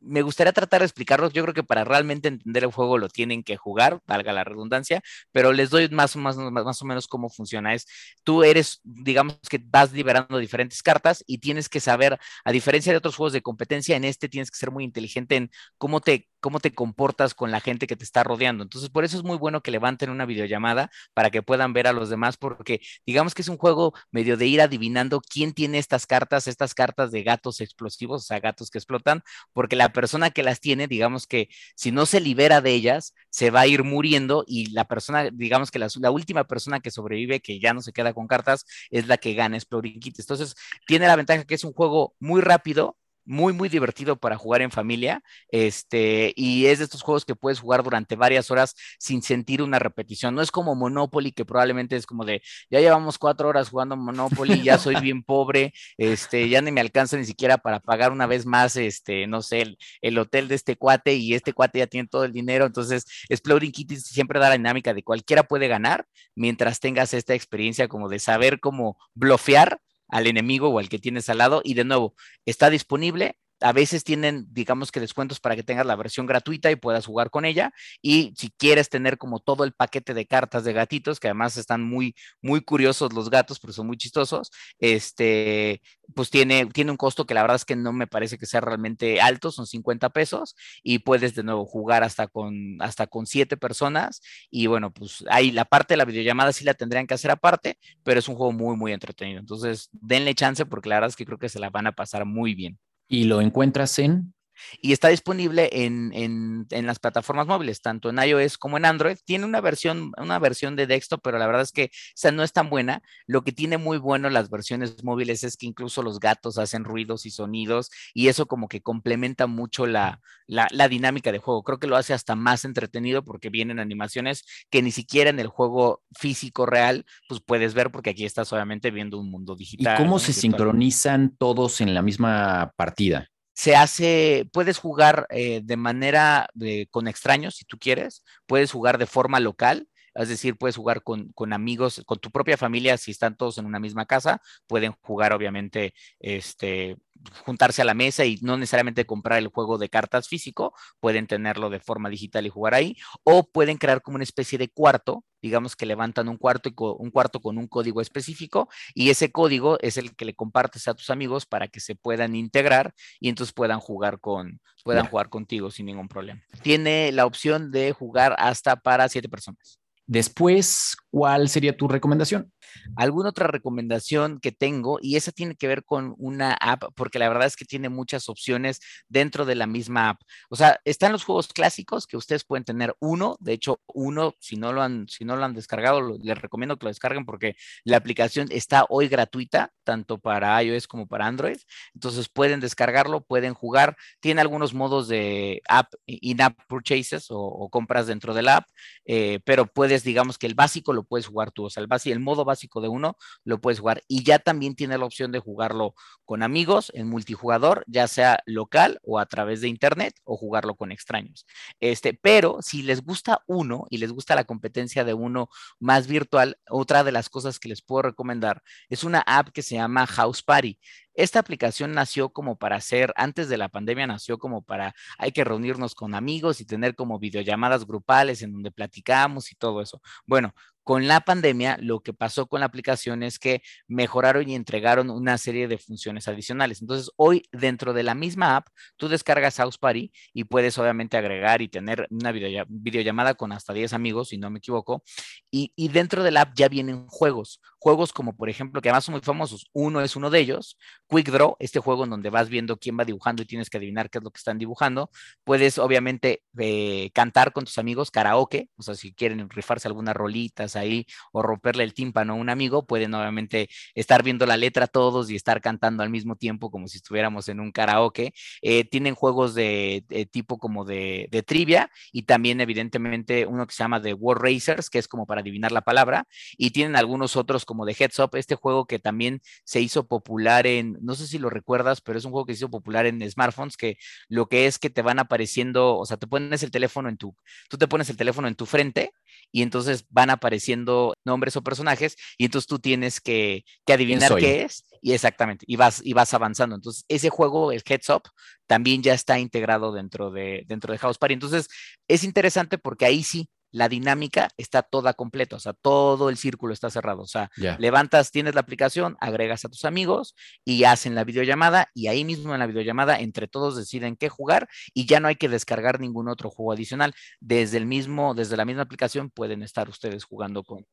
me 0.00 0.22
gustaría 0.22 0.52
tratar 0.52 0.80
de 0.80 0.86
explicarlos. 0.86 1.32
Yo 1.32 1.42
creo 1.42 1.54
que 1.54 1.62
para 1.62 1.84
realmente 1.84 2.28
entender 2.28 2.64
el 2.64 2.72
juego 2.72 2.98
lo 2.98 3.08
tienen 3.08 3.42
que 3.42 3.56
jugar, 3.56 4.00
valga 4.06 4.32
la 4.32 4.44
redundancia, 4.44 5.02
pero 5.32 5.52
les 5.52 5.70
doy 5.70 5.88
más, 5.90 6.14
o 6.16 6.84
menos 6.84 7.06
cómo 7.08 7.30
funciona. 7.30 7.74
Es 7.74 7.86
tú 8.24 8.44
eres, 8.44 8.80
digamos 8.84 9.38
que 9.48 9.60
vas 9.62 9.92
liberando 9.92 10.38
diferentes 10.38 10.82
cartas 10.82 11.24
y 11.26 11.38
tienes 11.38 11.68
que 11.68 11.80
saber, 11.80 12.18
a 12.44 12.52
diferencia 12.52 12.92
de 12.92 12.98
otros 12.98 13.16
juegos 13.16 13.32
de 13.32 13.42
competencia, 13.42 13.96
en 13.96 14.04
este 14.04 14.28
tienes 14.28 14.50
que 14.50 14.58
ser 14.58 14.70
muy 14.70 14.84
inteligente 14.84 15.36
en 15.36 15.50
cómo 15.78 16.00
te 16.00 16.28
cómo 16.40 16.60
te 16.60 16.72
comportas 16.72 17.34
con 17.34 17.50
la 17.50 17.60
gente 17.60 17.86
que 17.86 17.96
te 17.96 18.04
está 18.04 18.22
rodeando. 18.24 18.62
Entonces, 18.62 18.90
por 18.90 19.04
eso 19.04 19.16
es 19.16 19.24
muy 19.24 19.36
bueno 19.36 19.60
que 19.60 19.70
levanten 19.70 20.10
una 20.10 20.26
videollamada 20.26 20.90
para 21.14 21.30
que 21.30 21.42
puedan 21.42 21.72
ver 21.72 21.86
a 21.86 21.92
los 21.92 22.10
demás, 22.10 22.36
porque 22.36 22.80
digamos 23.06 23.34
que 23.34 23.42
es 23.42 23.48
un 23.48 23.56
juego 23.56 23.94
medio 24.10 24.36
de 24.36 24.46
ir 24.46 24.60
adivinando 24.60 25.20
quién 25.20 25.52
tiene 25.52 25.78
estas 25.78 26.06
cartas, 26.06 26.46
estas 26.46 26.74
cartas 26.74 27.10
de 27.10 27.22
gatos 27.22 27.60
explosivos, 27.60 28.22
o 28.22 28.26
sea, 28.26 28.40
gatos 28.40 28.70
que 28.70 28.78
explotan, 28.78 29.22
porque 29.52 29.76
la 29.76 29.87
persona 29.92 30.30
que 30.30 30.42
las 30.42 30.60
tiene, 30.60 30.86
digamos 30.88 31.26
que 31.26 31.48
si 31.74 31.92
no 31.92 32.06
se 32.06 32.20
libera 32.20 32.60
de 32.60 32.72
ellas, 32.72 33.14
se 33.30 33.50
va 33.50 33.60
a 33.60 33.66
ir 33.66 33.84
muriendo 33.84 34.44
y 34.46 34.70
la 34.70 34.86
persona, 34.86 35.30
digamos 35.32 35.70
que 35.70 35.78
la, 35.78 36.10
última 36.10 36.44
persona 36.44 36.80
que 36.80 36.90
sobrevive, 36.90 37.40
que 37.40 37.60
ya 37.60 37.74
no 37.74 37.82
se 37.82 37.92
queda 37.92 38.14
con 38.14 38.26
cartas, 38.26 38.64
es 38.90 39.06
la 39.06 39.16
que 39.18 39.34
gana 39.34 39.56
Exploring. 39.56 40.00
Entonces, 40.04 40.54
tiene 40.86 41.06
la 41.06 41.16
ventaja 41.16 41.44
que 41.44 41.54
es 41.54 41.64
un 41.64 41.72
juego 41.72 42.14
muy 42.20 42.40
rápido, 42.40 42.96
muy, 43.28 43.52
muy 43.52 43.68
divertido 43.68 44.16
para 44.16 44.36
jugar 44.36 44.62
en 44.62 44.70
familia. 44.70 45.22
Este, 45.50 46.32
y 46.34 46.66
es 46.66 46.78
de 46.78 46.84
estos 46.84 47.02
juegos 47.02 47.24
que 47.24 47.36
puedes 47.36 47.60
jugar 47.60 47.82
durante 47.82 48.16
varias 48.16 48.50
horas 48.50 48.74
sin 48.98 49.22
sentir 49.22 49.62
una 49.62 49.78
repetición. 49.78 50.34
No 50.34 50.42
es 50.42 50.50
como 50.50 50.74
Monopoly, 50.74 51.32
que 51.32 51.44
probablemente 51.44 51.94
es 51.94 52.06
como 52.06 52.24
de 52.24 52.42
ya 52.70 52.80
llevamos 52.80 53.18
cuatro 53.18 53.48
horas 53.48 53.68
jugando 53.68 53.96
Monopoly, 53.96 54.62
ya 54.62 54.78
soy 54.78 54.96
bien 55.00 55.22
pobre, 55.22 55.74
este, 55.98 56.48
ya 56.48 56.62
ni 56.62 56.72
me 56.72 56.80
alcanza 56.80 57.16
ni 57.18 57.24
siquiera 57.26 57.58
para 57.58 57.80
pagar 57.80 58.12
una 58.12 58.26
vez 58.26 58.46
más, 58.46 58.76
este, 58.76 59.26
no 59.26 59.42
sé, 59.42 59.60
el, 59.60 59.78
el 60.00 60.18
hotel 60.18 60.48
de 60.48 60.54
este 60.54 60.76
cuate 60.76 61.14
y 61.14 61.34
este 61.34 61.52
cuate 61.52 61.80
ya 61.80 61.86
tiene 61.86 62.08
todo 62.08 62.24
el 62.24 62.32
dinero. 62.32 62.64
Entonces, 62.64 63.04
Exploding 63.28 63.72
Kitties 63.72 64.04
siempre 64.04 64.40
da 64.40 64.48
la 64.48 64.56
dinámica 64.56 64.94
de 64.94 65.02
cualquiera 65.02 65.42
puede 65.42 65.68
ganar 65.68 66.06
mientras 66.34 66.80
tengas 66.80 67.12
esta 67.12 67.34
experiencia 67.34 67.88
como 67.88 68.08
de 68.08 68.18
saber 68.18 68.58
cómo 68.60 68.96
bloquear 69.14 69.80
al 70.08 70.26
enemigo 70.26 70.68
o 70.68 70.78
al 70.78 70.88
que 70.88 70.98
tienes 70.98 71.28
al 71.28 71.38
lado. 71.38 71.60
Y 71.64 71.74
de 71.74 71.84
nuevo, 71.84 72.14
está 72.46 72.70
disponible. 72.70 73.38
A 73.60 73.72
veces 73.72 74.04
tienen, 74.04 74.46
digamos 74.50 74.92
que 74.92 75.00
descuentos 75.00 75.40
para 75.40 75.56
que 75.56 75.62
tengas 75.62 75.86
la 75.86 75.96
versión 75.96 76.26
gratuita 76.26 76.70
y 76.70 76.76
puedas 76.76 77.06
jugar 77.06 77.30
con 77.30 77.44
ella. 77.44 77.72
Y 78.02 78.32
si 78.36 78.50
quieres 78.50 78.88
tener 78.88 79.18
como 79.18 79.40
todo 79.40 79.64
el 79.64 79.72
paquete 79.72 80.14
de 80.14 80.26
cartas 80.26 80.64
de 80.64 80.72
gatitos, 80.72 81.20
que 81.20 81.28
además 81.28 81.56
están 81.56 81.82
muy, 81.82 82.14
muy 82.42 82.60
curiosos 82.60 83.12
los 83.12 83.30
gatos, 83.30 83.58
pero 83.60 83.72
son 83.72 83.86
muy 83.86 83.96
chistosos, 83.96 84.50
este, 84.78 85.82
pues 86.14 86.30
tiene, 86.30 86.66
tiene 86.66 86.90
un 86.90 86.96
costo 86.96 87.26
que 87.26 87.34
la 87.34 87.42
verdad 87.42 87.56
es 87.56 87.64
que 87.64 87.76
no 87.76 87.92
me 87.92 88.06
parece 88.06 88.38
que 88.38 88.46
sea 88.46 88.60
realmente 88.60 89.20
alto, 89.20 89.50
son 89.50 89.66
50 89.66 90.10
pesos 90.10 90.54
y 90.82 91.00
puedes 91.00 91.34
de 91.34 91.42
nuevo 91.42 91.66
jugar 91.66 92.02
hasta 92.04 92.28
con, 92.28 92.80
hasta 92.80 93.06
con 93.06 93.26
siete 93.26 93.56
personas. 93.56 94.20
Y 94.50 94.66
bueno, 94.66 94.92
pues 94.92 95.24
ahí 95.30 95.50
la 95.50 95.64
parte 95.64 95.94
de 95.94 95.98
la 95.98 96.04
videollamada 96.04 96.52
sí 96.52 96.64
la 96.64 96.74
tendrían 96.74 97.06
que 97.06 97.14
hacer 97.14 97.30
aparte, 97.30 97.78
pero 98.02 98.18
es 98.20 98.28
un 98.28 98.36
juego 98.36 98.52
muy, 98.52 98.76
muy 98.76 98.92
entretenido. 98.92 99.40
Entonces, 99.40 99.88
denle 99.92 100.34
chance 100.34 100.64
porque 100.66 100.88
la 100.88 100.96
verdad 100.96 101.10
es 101.10 101.16
que 101.16 101.26
creo 101.26 101.38
que 101.38 101.48
se 101.48 101.58
la 101.60 101.70
van 101.70 101.86
a 101.86 101.92
pasar 101.92 102.24
muy 102.24 102.54
bien. 102.54 102.78
¿Y 103.10 103.24
lo 103.24 103.40
encuentras 103.40 103.98
en? 103.98 104.34
Y 104.80 104.92
está 104.92 105.08
disponible 105.08 105.68
en, 105.72 106.12
en, 106.12 106.66
en, 106.70 106.86
las 106.86 106.98
plataformas 106.98 107.46
móviles, 107.46 107.80
tanto 107.80 108.10
en 108.10 108.18
iOS 108.18 108.58
como 108.58 108.76
en 108.76 108.84
Android. 108.84 109.16
Tiene 109.24 109.44
una 109.44 109.60
versión, 109.60 110.12
una 110.16 110.38
versión 110.38 110.76
de 110.76 110.86
desktop, 110.86 111.20
pero 111.22 111.38
la 111.38 111.46
verdad 111.46 111.62
es 111.62 111.72
que 111.72 111.90
esa 112.14 112.32
no 112.32 112.42
es 112.42 112.52
tan 112.52 112.70
buena. 112.70 113.02
Lo 113.26 113.42
que 113.42 113.52
tiene 113.52 113.78
muy 113.78 113.98
bueno 113.98 114.30
las 114.30 114.50
versiones 114.50 115.02
móviles 115.04 115.44
es 115.44 115.56
que 115.56 115.66
incluso 115.66 116.02
los 116.02 116.20
gatos 116.20 116.58
hacen 116.58 116.84
ruidos 116.84 117.26
y 117.26 117.30
sonidos 117.30 117.90
y 118.14 118.28
eso 118.28 118.46
como 118.46 118.68
que 118.68 118.82
complementa 118.82 119.46
mucho 119.46 119.86
la, 119.86 120.20
la, 120.46 120.68
la 120.70 120.88
dinámica 120.88 121.32
de 121.32 121.38
juego. 121.38 121.62
Creo 121.62 121.78
que 121.78 121.86
lo 121.86 121.96
hace 121.96 122.14
hasta 122.14 122.34
más 122.34 122.64
entretenido 122.64 123.24
porque 123.24 123.50
vienen 123.50 123.78
animaciones 123.78 124.44
que 124.70 124.82
ni 124.82 124.90
siquiera 124.90 125.30
en 125.30 125.40
el 125.40 125.48
juego 125.48 126.02
físico 126.12 126.66
real 126.66 127.04
pues 127.28 127.40
puedes 127.40 127.74
ver 127.74 127.90
porque 127.90 128.10
aquí 128.10 128.24
estás 128.24 128.52
obviamente 128.52 128.90
viendo 128.90 129.18
un 129.18 129.30
mundo 129.30 129.54
digital. 129.54 129.94
¿Y 129.94 130.02
cómo 130.02 130.18
se 130.18 130.28
virtual. 130.28 130.40
sincronizan 130.40 131.36
todos 131.36 131.80
en 131.80 131.94
la 131.94 132.02
misma 132.02 132.72
partida? 132.76 133.28
Se 133.58 133.74
hace, 133.74 134.48
puedes 134.52 134.78
jugar 134.78 135.26
eh, 135.30 135.62
de 135.64 135.76
manera 135.76 136.48
de, 136.54 136.86
con 136.92 137.08
extraños 137.08 137.56
si 137.56 137.64
tú 137.64 137.76
quieres, 137.76 138.22
puedes 138.46 138.70
jugar 138.70 138.98
de 138.98 139.06
forma 139.06 139.40
local, 139.40 139.88
es 140.22 140.28
decir, 140.28 140.56
puedes 140.56 140.76
jugar 140.76 141.02
con, 141.02 141.28
con, 141.32 141.52
amigos, 141.52 142.02
con 142.06 142.18
tu 142.18 142.30
propia 142.30 142.56
familia, 142.56 142.96
si 142.96 143.10
están 143.10 143.36
todos 143.36 143.58
en 143.58 143.66
una 143.66 143.78
misma 143.80 144.06
casa, 144.06 144.40
pueden 144.66 144.92
jugar 145.00 145.32
obviamente, 145.32 145.94
este, 146.18 146.96
juntarse 147.44 147.82
a 147.82 147.84
la 147.84 147.94
mesa 147.94 148.24
y 148.24 148.38
no 148.42 148.56
necesariamente 148.56 149.06
comprar 149.06 149.38
el 149.38 149.48
juego 149.48 149.78
de 149.78 149.88
cartas 149.88 150.28
físico, 150.28 150.74
pueden 151.00 151.26
tenerlo 151.26 151.70
de 151.70 151.80
forma 151.80 152.08
digital 152.08 152.46
y 152.46 152.50
jugar 152.50 152.74
ahí, 152.74 152.96
o 153.24 153.44
pueden 153.44 153.76
crear 153.76 154.02
como 154.02 154.16
una 154.16 154.24
especie 154.24 154.58
de 154.58 154.68
cuarto, 154.68 155.24
digamos 155.40 155.76
que 155.76 155.86
levantan 155.86 156.28
un 156.28 156.36
cuarto, 156.36 156.68
y 156.68 156.74
un 156.76 157.10
cuarto 157.10 157.40
con 157.40 157.58
un 157.58 157.68
código 157.68 158.00
específico 158.00 158.68
y 158.94 159.10
ese 159.10 159.30
código 159.30 159.78
es 159.80 159.96
el 159.96 160.16
que 160.16 160.24
le 160.24 160.34
compartes 160.34 160.88
a 160.88 160.94
tus 160.94 161.10
amigos 161.10 161.46
para 161.46 161.68
que 161.68 161.80
se 161.80 161.94
puedan 161.94 162.34
integrar 162.34 162.94
y 163.20 163.28
entonces 163.28 163.52
puedan 163.52 163.80
jugar 163.80 164.20
con 164.20 164.60
puedan 164.84 165.04
yeah. 165.04 165.10
jugar 165.10 165.28
contigo 165.28 165.70
sin 165.70 165.86
ningún 165.86 166.08
problema. 166.08 166.42
Tiene 166.62 167.12
la 167.12 167.26
opción 167.26 167.70
de 167.70 167.92
jugar 167.92 168.34
hasta 168.38 168.76
para 168.76 169.08
siete 169.08 169.28
personas. 169.28 169.78
Después, 170.08 170.96
¿Cuál 171.10 171.48
sería 171.48 171.76
tu 171.76 171.88
recomendación? 171.88 172.52
¿Alguna 172.94 173.30
otra 173.30 173.46
recomendación 173.46 174.40
que 174.40 174.52
tengo? 174.52 174.98
Y 175.00 175.16
esa 175.16 175.32
tiene 175.32 175.54
que 175.56 175.66
ver 175.66 175.82
con 175.84 176.14
una 176.18 176.52
app, 176.52 176.84
porque 176.94 177.18
la 177.18 177.28
verdad 177.28 177.46
es 177.46 177.56
que 177.56 177.64
tiene 177.64 177.88
muchas 177.88 178.28
opciones 178.28 178.80
dentro 179.08 179.46
de 179.46 179.54
la 179.54 179.66
misma 179.66 180.10
app. 180.10 180.20
O 180.50 180.56
sea, 180.56 180.80
están 180.84 181.12
los 181.12 181.24
juegos 181.24 181.48
clásicos 181.48 182.06
que 182.06 182.18
ustedes 182.18 182.44
pueden 182.44 182.64
tener 182.64 182.94
uno, 183.00 183.36
de 183.40 183.54
hecho, 183.54 183.80
uno, 183.86 184.34
si 184.38 184.56
no 184.56 184.72
lo 184.72 184.82
han, 184.82 185.08
si 185.08 185.24
no 185.24 185.36
lo 185.36 185.44
han 185.44 185.54
descargado, 185.54 186.18
les 186.18 186.38
recomiendo 186.38 186.76
que 186.76 186.84
lo 186.84 186.90
descarguen 186.90 187.24
porque 187.24 187.56
la 187.84 187.96
aplicación 187.96 188.48
está 188.50 188.84
hoy 188.90 189.08
gratuita, 189.08 189.72
tanto 189.84 190.18
para 190.18 190.62
iOS 190.62 190.86
como 190.86 191.06
para 191.06 191.26
Android. 191.26 191.58
Entonces 191.94 192.28
pueden 192.28 192.60
descargarlo, 192.60 193.22
pueden 193.22 193.54
jugar. 193.54 193.96
Tiene 194.20 194.42
algunos 194.42 194.74
modos 194.74 195.08
de 195.08 195.62
app, 195.68 195.94
in-app 196.06 196.58
purchases 196.68 197.26
o, 197.30 197.68
compras 197.70 198.06
dentro 198.06 198.34
de 198.34 198.42
la 198.42 198.56
app, 198.58 198.68
eh, 199.04 199.40
pero 199.44 199.66
puedes, 199.66 200.04
digamos 200.04 200.38
que 200.38 200.46
el 200.46 200.54
básico 200.54 200.92
lo 200.98 201.04
puedes 201.04 201.26
jugar 201.26 201.50
tú, 201.52 201.64
o 201.64 201.70
sea, 201.70 201.82
el, 201.82 201.88
el 202.12 202.20
modo 202.20 202.44
básico 202.44 202.80
de 202.80 202.88
uno 202.88 203.16
lo 203.44 203.60
puedes 203.60 203.80
jugar 203.80 204.02
y 204.08 204.24
ya 204.24 204.38
también 204.38 204.74
tiene 204.74 204.98
la 204.98 205.04
opción 205.04 205.32
de 205.32 205.38
jugarlo 205.38 205.94
con 206.24 206.42
amigos 206.42 206.90
en 206.94 207.08
multijugador, 207.08 207.84
ya 207.86 208.08
sea 208.08 208.40
local 208.46 208.98
o 209.02 209.18
a 209.18 209.26
través 209.26 209.60
de 209.60 209.68
internet 209.68 210.14
o 210.24 210.36
jugarlo 210.36 210.74
con 210.74 210.92
extraños. 210.92 211.46
Este, 211.80 212.14
pero 212.14 212.58
si 212.60 212.82
les 212.82 213.02
gusta 213.02 213.42
uno 213.46 213.86
y 213.90 213.98
les 213.98 214.12
gusta 214.12 214.34
la 214.34 214.44
competencia 214.44 215.04
de 215.04 215.14
uno 215.14 215.48
más 215.78 216.06
virtual, 216.06 216.58
otra 216.68 217.04
de 217.04 217.12
las 217.12 217.28
cosas 217.28 217.58
que 217.58 217.68
les 217.68 217.82
puedo 217.82 218.02
recomendar 218.02 218.62
es 218.88 219.04
una 219.04 219.20
app 219.20 219.48
que 219.50 219.62
se 219.62 219.76
llama 219.76 220.06
House 220.06 220.42
Party. 220.42 220.78
Esta 221.18 221.40
aplicación 221.40 221.94
nació 221.94 222.28
como 222.28 222.58
para 222.58 222.76
hacer, 222.76 223.12
antes 223.16 223.48
de 223.48 223.58
la 223.58 223.68
pandemia 223.68 224.06
nació 224.06 224.38
como 224.38 224.62
para, 224.62 224.94
hay 225.18 225.32
que 225.32 225.42
reunirnos 225.42 225.96
con 225.96 226.14
amigos 226.14 226.60
y 226.60 226.64
tener 226.64 226.94
como 226.94 227.18
videollamadas 227.18 227.84
grupales 227.84 228.40
en 228.42 228.52
donde 228.52 228.70
platicamos 228.70 229.50
y 229.50 229.56
todo 229.56 229.82
eso. 229.82 230.00
Bueno, 230.26 230.54
con 230.88 231.06
la 231.06 231.20
pandemia, 231.20 231.76
lo 231.82 232.00
que 232.00 232.14
pasó 232.14 232.46
con 232.46 232.60
la 232.60 232.66
aplicación 232.66 233.22
es 233.22 233.38
que 233.38 233.60
mejoraron 233.88 234.48
y 234.48 234.54
entregaron 234.54 235.10
una 235.10 235.36
serie 235.36 235.68
de 235.68 235.76
funciones 235.76 236.28
adicionales. 236.28 236.80
Entonces, 236.80 237.10
hoy 237.16 237.42
dentro 237.52 237.92
de 237.92 238.02
la 238.02 238.14
misma 238.14 238.56
app, 238.56 238.68
tú 238.96 239.06
descargas 239.06 239.58
House 239.58 239.76
Party 239.76 240.10
y 240.32 240.44
puedes 240.44 240.78
obviamente 240.78 241.18
agregar 241.18 241.60
y 241.60 241.68
tener 241.68 242.06
una 242.10 242.32
videollamada 242.32 243.34
con 243.34 243.52
hasta 243.52 243.74
10 243.74 243.92
amigos, 243.92 244.28
si 244.28 244.38
no 244.38 244.48
me 244.48 244.60
equivoco. 244.60 245.02
Y, 245.50 245.74
y 245.76 245.88
dentro 245.88 246.22
de 246.22 246.30
la 246.30 246.40
app 246.40 246.54
ya 246.56 246.70
vienen 246.70 247.06
juegos, 247.06 247.60
juegos 247.78 248.14
como 248.14 248.34
por 248.34 248.48
ejemplo, 248.48 248.80
que 248.80 248.88
además 248.88 249.04
son 249.04 249.12
muy 249.12 249.20
famosos. 249.20 249.68
Uno 249.74 250.00
es 250.00 250.16
uno 250.16 250.30
de 250.30 250.40
ellos, 250.40 250.78
Quick 251.08 251.30
Draw, 251.30 251.56
este 251.58 251.80
juego 251.80 252.04
en 252.04 252.10
donde 252.10 252.30
vas 252.30 252.48
viendo 252.48 252.78
quién 252.78 252.98
va 252.98 253.04
dibujando 253.04 253.42
y 253.42 253.46
tienes 253.46 253.70
que 253.70 253.78
adivinar 253.78 254.10
qué 254.10 254.18
es 254.18 254.24
lo 254.24 254.30
que 254.30 254.38
están 254.38 254.58
dibujando. 254.58 255.10
Puedes 255.44 255.78
obviamente 255.78 256.42
eh, 256.58 257.10
cantar 257.14 257.52
con 257.52 257.64
tus 257.64 257.78
amigos 257.78 258.10
karaoke, 258.10 258.68
o 258.76 258.82
sea, 258.82 258.94
si 258.94 259.12
quieren 259.12 259.48
rifarse 259.48 259.88
algunas 259.88 260.14
rolitas 260.14 260.76
ahí 260.76 261.06
o 261.32 261.42
romperle 261.42 261.84
el 261.84 261.94
tímpano 261.94 262.34
a 262.34 262.36
un 262.36 262.50
amigo, 262.50 262.86
pueden 262.86 263.14
obviamente 263.14 263.68
estar 263.94 264.22
viendo 264.22 264.44
la 264.46 264.56
letra 264.56 264.86
todos 264.86 265.30
y 265.30 265.36
estar 265.36 265.60
cantando 265.60 266.02
al 266.02 266.10
mismo 266.10 266.36
tiempo 266.36 266.70
como 266.70 266.88
si 266.88 266.98
estuviéramos 266.98 267.48
en 267.48 267.60
un 267.60 267.72
karaoke. 267.72 268.34
Eh, 268.60 268.84
tienen 268.84 269.14
juegos 269.14 269.54
de, 269.54 270.04
tipo 270.30 270.58
como 270.58 270.84
de, 270.84 271.28
trivia 271.46 271.90
y 272.12 272.22
también 272.24 272.60
evidentemente 272.60 273.46
uno 273.46 273.66
que 273.66 273.72
se 273.72 273.82
llama 273.82 274.02
The 274.02 274.12
War 274.14 274.38
Racers, 274.38 274.90
que 274.90 274.98
es 274.98 275.08
como 275.08 275.26
para 275.26 275.40
adivinar 275.40 275.72
la 275.72 275.82
palabra, 275.82 276.26
y 276.56 276.70
tienen 276.70 276.96
algunos 276.96 277.36
otros 277.36 277.64
como 277.64 277.86
de 277.86 277.94
Heads 277.98 278.18
Up, 278.18 278.30
este 278.34 278.56
juego 278.56 278.86
que 278.86 278.98
también 278.98 279.40
se 279.64 279.80
hizo 279.80 280.06
popular 280.06 280.66
en, 280.66 280.97
no 281.00 281.14
sé 281.14 281.26
si 281.26 281.38
lo 281.38 281.50
recuerdas, 281.50 282.00
pero 282.00 282.18
es 282.18 282.24
un 282.24 282.32
juego 282.32 282.46
que 282.46 282.54
se 282.54 282.58
hizo 282.58 282.70
popular 282.70 283.06
en 283.06 283.28
smartphones, 283.30 283.76
que 283.76 283.98
lo 284.28 284.46
que 284.46 284.66
es 284.66 284.78
que 284.78 284.90
te 284.90 285.02
van 285.02 285.18
apareciendo, 285.18 285.96
o 285.96 286.06
sea, 286.06 286.16
te 286.16 286.26
pones 286.26 286.62
el 286.62 286.70
teléfono 286.70 287.08
en 287.08 287.16
tu, 287.16 287.34
tú 287.68 287.78
te 287.78 287.88
pones 287.88 288.10
el 288.10 288.16
teléfono 288.16 288.48
en 288.48 288.54
tu 288.54 288.66
frente 288.66 289.12
y 289.52 289.62
entonces 289.62 290.06
van 290.10 290.30
apareciendo 290.30 291.14
nombres 291.24 291.56
o 291.56 291.62
personajes 291.62 292.16
y 292.36 292.44
entonces 292.44 292.66
tú 292.66 292.78
tienes 292.78 293.20
que, 293.20 293.64
adivinar 293.86 294.36
qué 294.36 294.62
es 294.62 294.84
y 295.00 295.12
exactamente, 295.12 295.64
y 295.68 295.76
vas, 295.76 296.00
y 296.04 296.12
vas 296.12 296.34
avanzando. 296.34 296.74
Entonces, 296.74 297.04
ese 297.08 297.30
juego, 297.30 297.72
el 297.72 297.82
Heads 297.86 298.08
Up, 298.10 298.22
también 298.66 299.02
ya 299.02 299.14
está 299.14 299.38
integrado 299.38 299.92
dentro 299.92 300.30
de, 300.30 300.64
dentro 300.66 300.92
de 300.92 300.98
House 300.98 301.18
Party. 301.18 301.34
Entonces, 301.34 301.68
es 302.08 302.24
interesante 302.24 302.78
porque 302.78 303.06
ahí 303.06 303.22
sí 303.22 303.48
la 303.70 303.88
dinámica 303.88 304.48
está 304.56 304.82
toda 304.82 305.14
completa, 305.14 305.56
o 305.56 305.60
sea, 305.60 305.72
todo 305.72 306.30
el 306.30 306.36
círculo 306.36 306.72
está 306.72 306.90
cerrado. 306.90 307.22
O 307.22 307.26
sea, 307.26 307.50
levantas, 307.78 308.30
tienes 308.30 308.54
la 308.54 308.60
aplicación, 308.60 309.16
agregas 309.20 309.64
a 309.64 309.68
tus 309.68 309.84
amigos 309.84 310.34
y 310.64 310.84
hacen 310.84 311.14
la 311.14 311.24
videollamada 311.24 311.88
y 311.94 312.08
ahí 312.08 312.24
mismo 312.24 312.54
en 312.54 312.60
la 312.60 312.66
videollamada 312.66 313.18
entre 313.18 313.48
todos 313.48 313.76
deciden 313.76 314.16
qué 314.16 314.28
jugar 314.28 314.68
y 314.94 315.06
ya 315.06 315.20
no 315.20 315.28
hay 315.28 315.36
que 315.36 315.48
descargar 315.48 316.00
ningún 316.00 316.28
otro 316.28 316.50
juego 316.50 316.72
adicional. 316.72 317.14
Desde 317.40 317.76
el 317.76 317.86
mismo, 317.86 318.34
desde 318.34 318.56
la 318.56 318.64
misma 318.64 318.82
aplicación 318.82 319.30
pueden 319.30 319.62
estar 319.62 319.88
ustedes 319.88 320.24
jugando 320.24 320.62
con. 320.64 320.86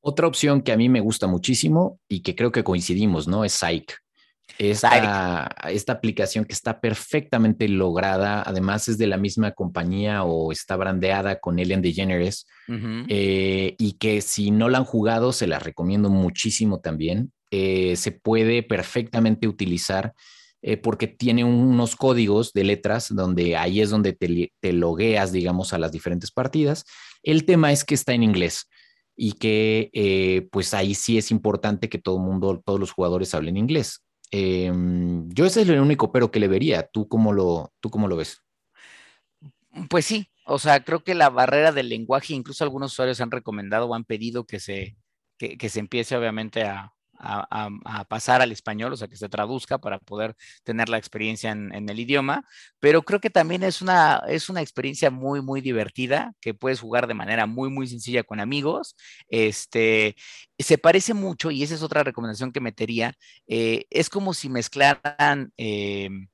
Otra 0.00 0.26
opción 0.26 0.62
que 0.62 0.72
a 0.72 0.76
mí 0.76 0.88
me 0.88 1.00
gusta 1.00 1.28
muchísimo 1.28 2.00
y 2.08 2.22
que 2.22 2.34
creo 2.34 2.50
que 2.50 2.64
coincidimos, 2.64 3.28
¿no? 3.28 3.44
Es 3.44 3.52
Psych. 3.52 3.94
Esta, 4.58 5.48
esta 5.70 5.92
aplicación 5.92 6.44
que 6.44 6.52
está 6.52 6.80
perfectamente 6.80 7.68
lograda, 7.68 8.42
además 8.42 8.88
es 8.88 8.98
de 8.98 9.06
la 9.06 9.16
misma 9.16 9.52
compañía 9.52 10.24
o 10.24 10.52
está 10.52 10.76
brandeada 10.76 11.40
con 11.40 11.58
Ellen 11.58 11.82
DeGeneres 11.82 12.46
eh, 13.08 13.74
y 13.78 13.92
que 13.94 14.20
si 14.20 14.50
no 14.50 14.68
la 14.68 14.78
han 14.78 14.84
jugado 14.84 15.32
se 15.32 15.46
la 15.46 15.58
recomiendo 15.58 16.10
muchísimo 16.10 16.80
también. 16.80 17.32
Eh, 17.50 17.96
se 17.96 18.12
puede 18.12 18.62
perfectamente 18.62 19.46
utilizar 19.46 20.14
eh, 20.62 20.76
porque 20.76 21.06
tiene 21.06 21.44
unos 21.44 21.96
códigos 21.96 22.52
de 22.52 22.64
letras 22.64 23.14
donde 23.14 23.56
ahí 23.56 23.80
es 23.80 23.90
donde 23.90 24.12
te, 24.12 24.52
te 24.60 24.72
logueas, 24.72 25.32
digamos, 25.32 25.72
a 25.72 25.78
las 25.78 25.92
diferentes 25.92 26.30
partidas. 26.30 26.84
El 27.22 27.44
tema 27.44 27.72
es 27.72 27.84
que 27.84 27.94
está 27.94 28.14
en 28.14 28.22
inglés 28.22 28.68
y 29.16 29.32
que 29.32 30.48
pues 30.50 30.72
ahí 30.72 30.94
sí 30.94 31.18
es 31.18 31.30
importante 31.30 31.88
que 31.88 31.98
todo 31.98 32.16
el 32.16 32.22
mundo, 32.22 32.62
todos 32.64 32.80
los 32.80 32.92
jugadores 32.92 33.34
hablen 33.34 33.56
inglés. 33.56 34.02
Em, 34.32 35.28
yo 35.28 35.44
ese 35.44 35.62
es 35.62 35.68
el 35.68 35.78
único 35.78 36.10
pero 36.10 36.30
que 36.30 36.40
le 36.40 36.48
vería. 36.48 36.88
¿Tú 36.88 37.06
cómo 37.08 37.32
lo, 37.32 37.72
tú 37.80 37.90
cómo 37.90 38.08
lo 38.08 38.16
ves? 38.16 38.42
Pues 39.88 40.04
sí, 40.04 40.28
o 40.44 40.58
sea, 40.58 40.82
creo 40.82 41.04
que 41.04 41.14
la 41.14 41.30
barrera 41.30 41.70
del 41.70 41.88
lenguaje, 41.88 42.34
incluso 42.34 42.64
algunos 42.64 42.92
usuarios 42.92 43.20
han 43.20 43.30
recomendado 43.30 43.86
o 43.86 43.94
han 43.94 44.04
pedido 44.04 44.44
que 44.44 44.58
se, 44.58 44.96
que 45.38 45.68
se 45.68 45.80
empiece 45.80 46.16
obviamente 46.16 46.64
a, 46.64 46.92
a, 47.22 48.04
pasar 48.08 48.42
al 48.42 48.52
español, 48.52 48.92
o 48.92 48.96
sea, 48.96 49.08
que 49.08 49.16
se 49.16 49.28
traduzca 49.28 49.78
para 49.78 49.98
poder 49.98 50.34
tener 50.64 50.88
la 50.88 50.98
experiencia 50.98 51.50
en, 51.50 51.88
el 51.88 52.00
idioma, 52.00 52.44
pero 52.80 53.02
creo 53.02 53.20
que 53.20 53.30
también 53.30 53.62
es 53.62 53.82
una, 53.82 54.22
es 54.28 54.48
una 54.48 54.60
experiencia 54.60 55.10
muy, 55.10 55.40
muy 55.42 55.60
divertida, 55.60 56.34
que 56.40 56.54
puedes 56.54 56.80
jugar 56.80 57.06
de 57.06 57.14
manera 57.14 57.46
muy, 57.46 57.70
muy 57.70 57.86
sencilla 57.86 58.24
con 58.24 58.40
amigos. 58.40 58.96
Este, 59.28 60.16
se 60.58 60.78
parece 60.78 61.14
mucho, 61.14 61.50
y 61.50 61.62
esa 61.62 61.74
es 61.74 61.82
otra 61.82 62.02
recomendación 62.04 62.52
que 62.52 62.60
metería, 62.60 63.14
eh, 63.46 63.86
es 63.90 64.08
como 64.08 64.34
si 64.34 64.48
mezclaran... 64.48 65.52
Em, 65.56 66.28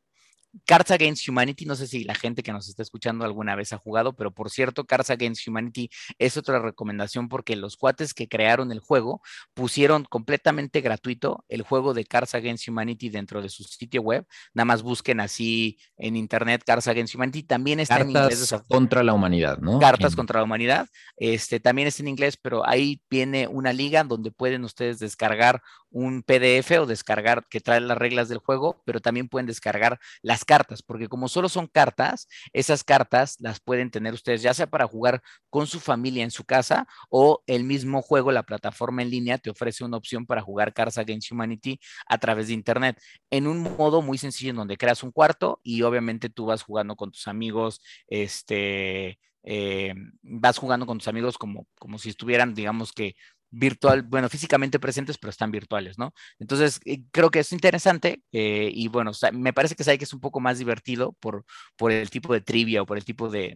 Cards 0.67 0.91
Against 0.91 1.29
Humanity, 1.29 1.65
no 1.65 1.77
sé 1.77 1.87
si 1.87 2.05
la 2.05 2.15
gente 2.15 2.43
que 2.43 2.53
nos 2.53 2.69
está 2.69 2.83
escuchando 2.83 3.25
alguna 3.25 3.55
vez 3.55 3.73
ha 3.73 3.79
jugado, 3.79 4.15
pero 4.15 4.33
por 4.33 4.50
cierto, 4.50 4.85
Cards 4.85 5.11
Against 5.11 5.47
Humanity 5.47 5.91
es 6.19 6.37
otra 6.37 6.59
recomendación 6.59 7.29
porque 7.29 7.57
los 7.57 7.77
cuates 7.77 8.15
que 8.15 8.29
crearon 8.29 8.73
el 8.73 8.81
juego 8.81 9.21
pusieron 9.55 10.05
completamente 10.05 10.81
gratuito 10.81 11.45
el 11.49 11.62
juego 11.62 11.95
de 11.95 12.05
Cards 12.05 12.35
Against 12.35 12.69
Humanity 12.69 13.11
dentro 13.11 13.43
de 13.43 13.49
su 13.49 13.65
sitio 13.65 14.03
web. 14.03 14.27
Nada 14.55 14.65
más 14.65 14.83
busquen 14.83 15.21
así 15.21 15.79
en 15.97 16.17
internet 16.17 16.62
Cards 16.65 16.88
Against 16.88 17.15
Humanity. 17.15 17.43
También 17.43 17.81
está 17.81 18.00
en 18.00 18.11
inglés. 18.11 18.55
contra 18.69 19.03
la 19.03 19.15
humanidad, 19.15 19.59
¿no? 19.59 19.79
Cartas 19.79 20.17
contra 20.17 20.41
la 20.41 20.45
humanidad. 20.45 20.88
Este 21.17 21.61
también 21.61 21.88
está 21.88 22.03
en 22.03 22.09
inglés, 22.09 22.37
pero 22.37 22.67
ahí 22.67 23.03
viene 23.11 23.49
una 23.49 23.73
liga 23.73 24.05
donde 24.05 24.31
pueden 24.31 24.65
ustedes 24.65 24.99
descargar 24.99 25.62
un 25.91 26.23
PDF 26.23 26.71
o 26.81 26.87
descargar 26.87 27.47
que 27.49 27.61
trae 27.61 27.81
las 27.81 27.97
reglas 27.97 28.29
del 28.29 28.38
juego, 28.38 28.83
pero 28.85 29.00
también 29.00 29.29
pueden 29.29 29.47
descargar 29.47 29.99
las 30.23 30.45
cartas, 30.49 30.83
porque 30.83 31.09
como 31.09 31.28
solo 31.28 31.50
son 31.50 31.67
cartas, 31.67 32.26
esas 32.55 32.83
cartas 32.83 33.37
las 33.38 33.61
pueden 33.61 33.90
tener 33.90 34.14
ustedes 34.14 34.40
ya 34.40 34.55
sea 34.55 34.67
para 34.67 34.87
jugar 34.87 35.21
con 35.50 35.67
su 35.67 35.78
familia 35.78 36.25
en 36.25 36.31
su 36.31 36.45
casa 36.45 36.87
o 37.11 37.43
el 37.47 37.64
mismo 37.64 38.00
juego, 38.00 38.33
la 38.33 38.45
plataforma 38.45 39.02
en 39.02 39.11
línea 39.11 39.37
te 39.37 39.50
ofrece 39.50 39.85
una 39.85 39.99
opción 39.99 40.25
para 40.25 40.40
jugar 40.40 40.73
Cards 40.73 40.97
Against 40.97 41.31
Humanity 41.31 41.78
a 42.07 42.17
través 42.17 42.49
de 42.49 42.55
internet. 42.55 42.99
En 43.31 43.47
un 43.47 43.62
modo 43.76 44.00
muy 44.00 44.17
sencillo 44.17 44.50
en 44.50 44.57
donde 44.57 44.78
creas 44.78 45.02
un 45.02 45.12
cuarto 45.12 45.61
y 45.62 45.83
obviamente 45.83 46.31
tú 46.31 46.47
vas 46.47 46.62
jugando 46.62 46.97
con 46.97 47.11
tus 47.11 47.28
amigos, 47.28 47.83
este, 48.07 49.19
eh, 49.43 49.95
vas 50.23 50.57
jugando 50.57 50.87
con 50.87 50.97
tus 50.97 51.09
amigos 51.09 51.37
como, 51.37 51.67
como 51.78 51.99
si 51.99 52.09
estuvieran, 52.09 52.55
digamos 52.55 52.93
que 52.93 53.17
virtual, 53.50 54.02
bueno, 54.02 54.28
físicamente 54.28 54.78
presentes, 54.78 55.19
pero 55.19 55.31
están 55.31 55.50
virtuales, 55.50 55.99
¿no? 55.99 56.12
Entonces, 56.38 56.81
eh, 56.85 57.02
creo 57.11 57.31
que 57.31 57.40
es 57.40 57.52
interesante 57.52 58.23
eh, 58.33 58.71
y 58.73 58.88
bueno, 58.88 59.12
me 59.33 59.52
parece 59.52 59.75
que 59.75 59.85
que 59.99 60.05
es 60.05 60.12
un 60.12 60.21
poco 60.21 60.40
más 60.40 60.59
divertido 60.59 61.14
por, 61.21 61.45
por 61.76 61.93
el 61.93 62.11
tipo 62.11 62.33
de 62.33 62.40
trivia 62.40 62.83
o 62.83 62.87
por 62.87 62.99
el 62.99 63.05
tipo 63.05 63.28
de, 63.31 63.55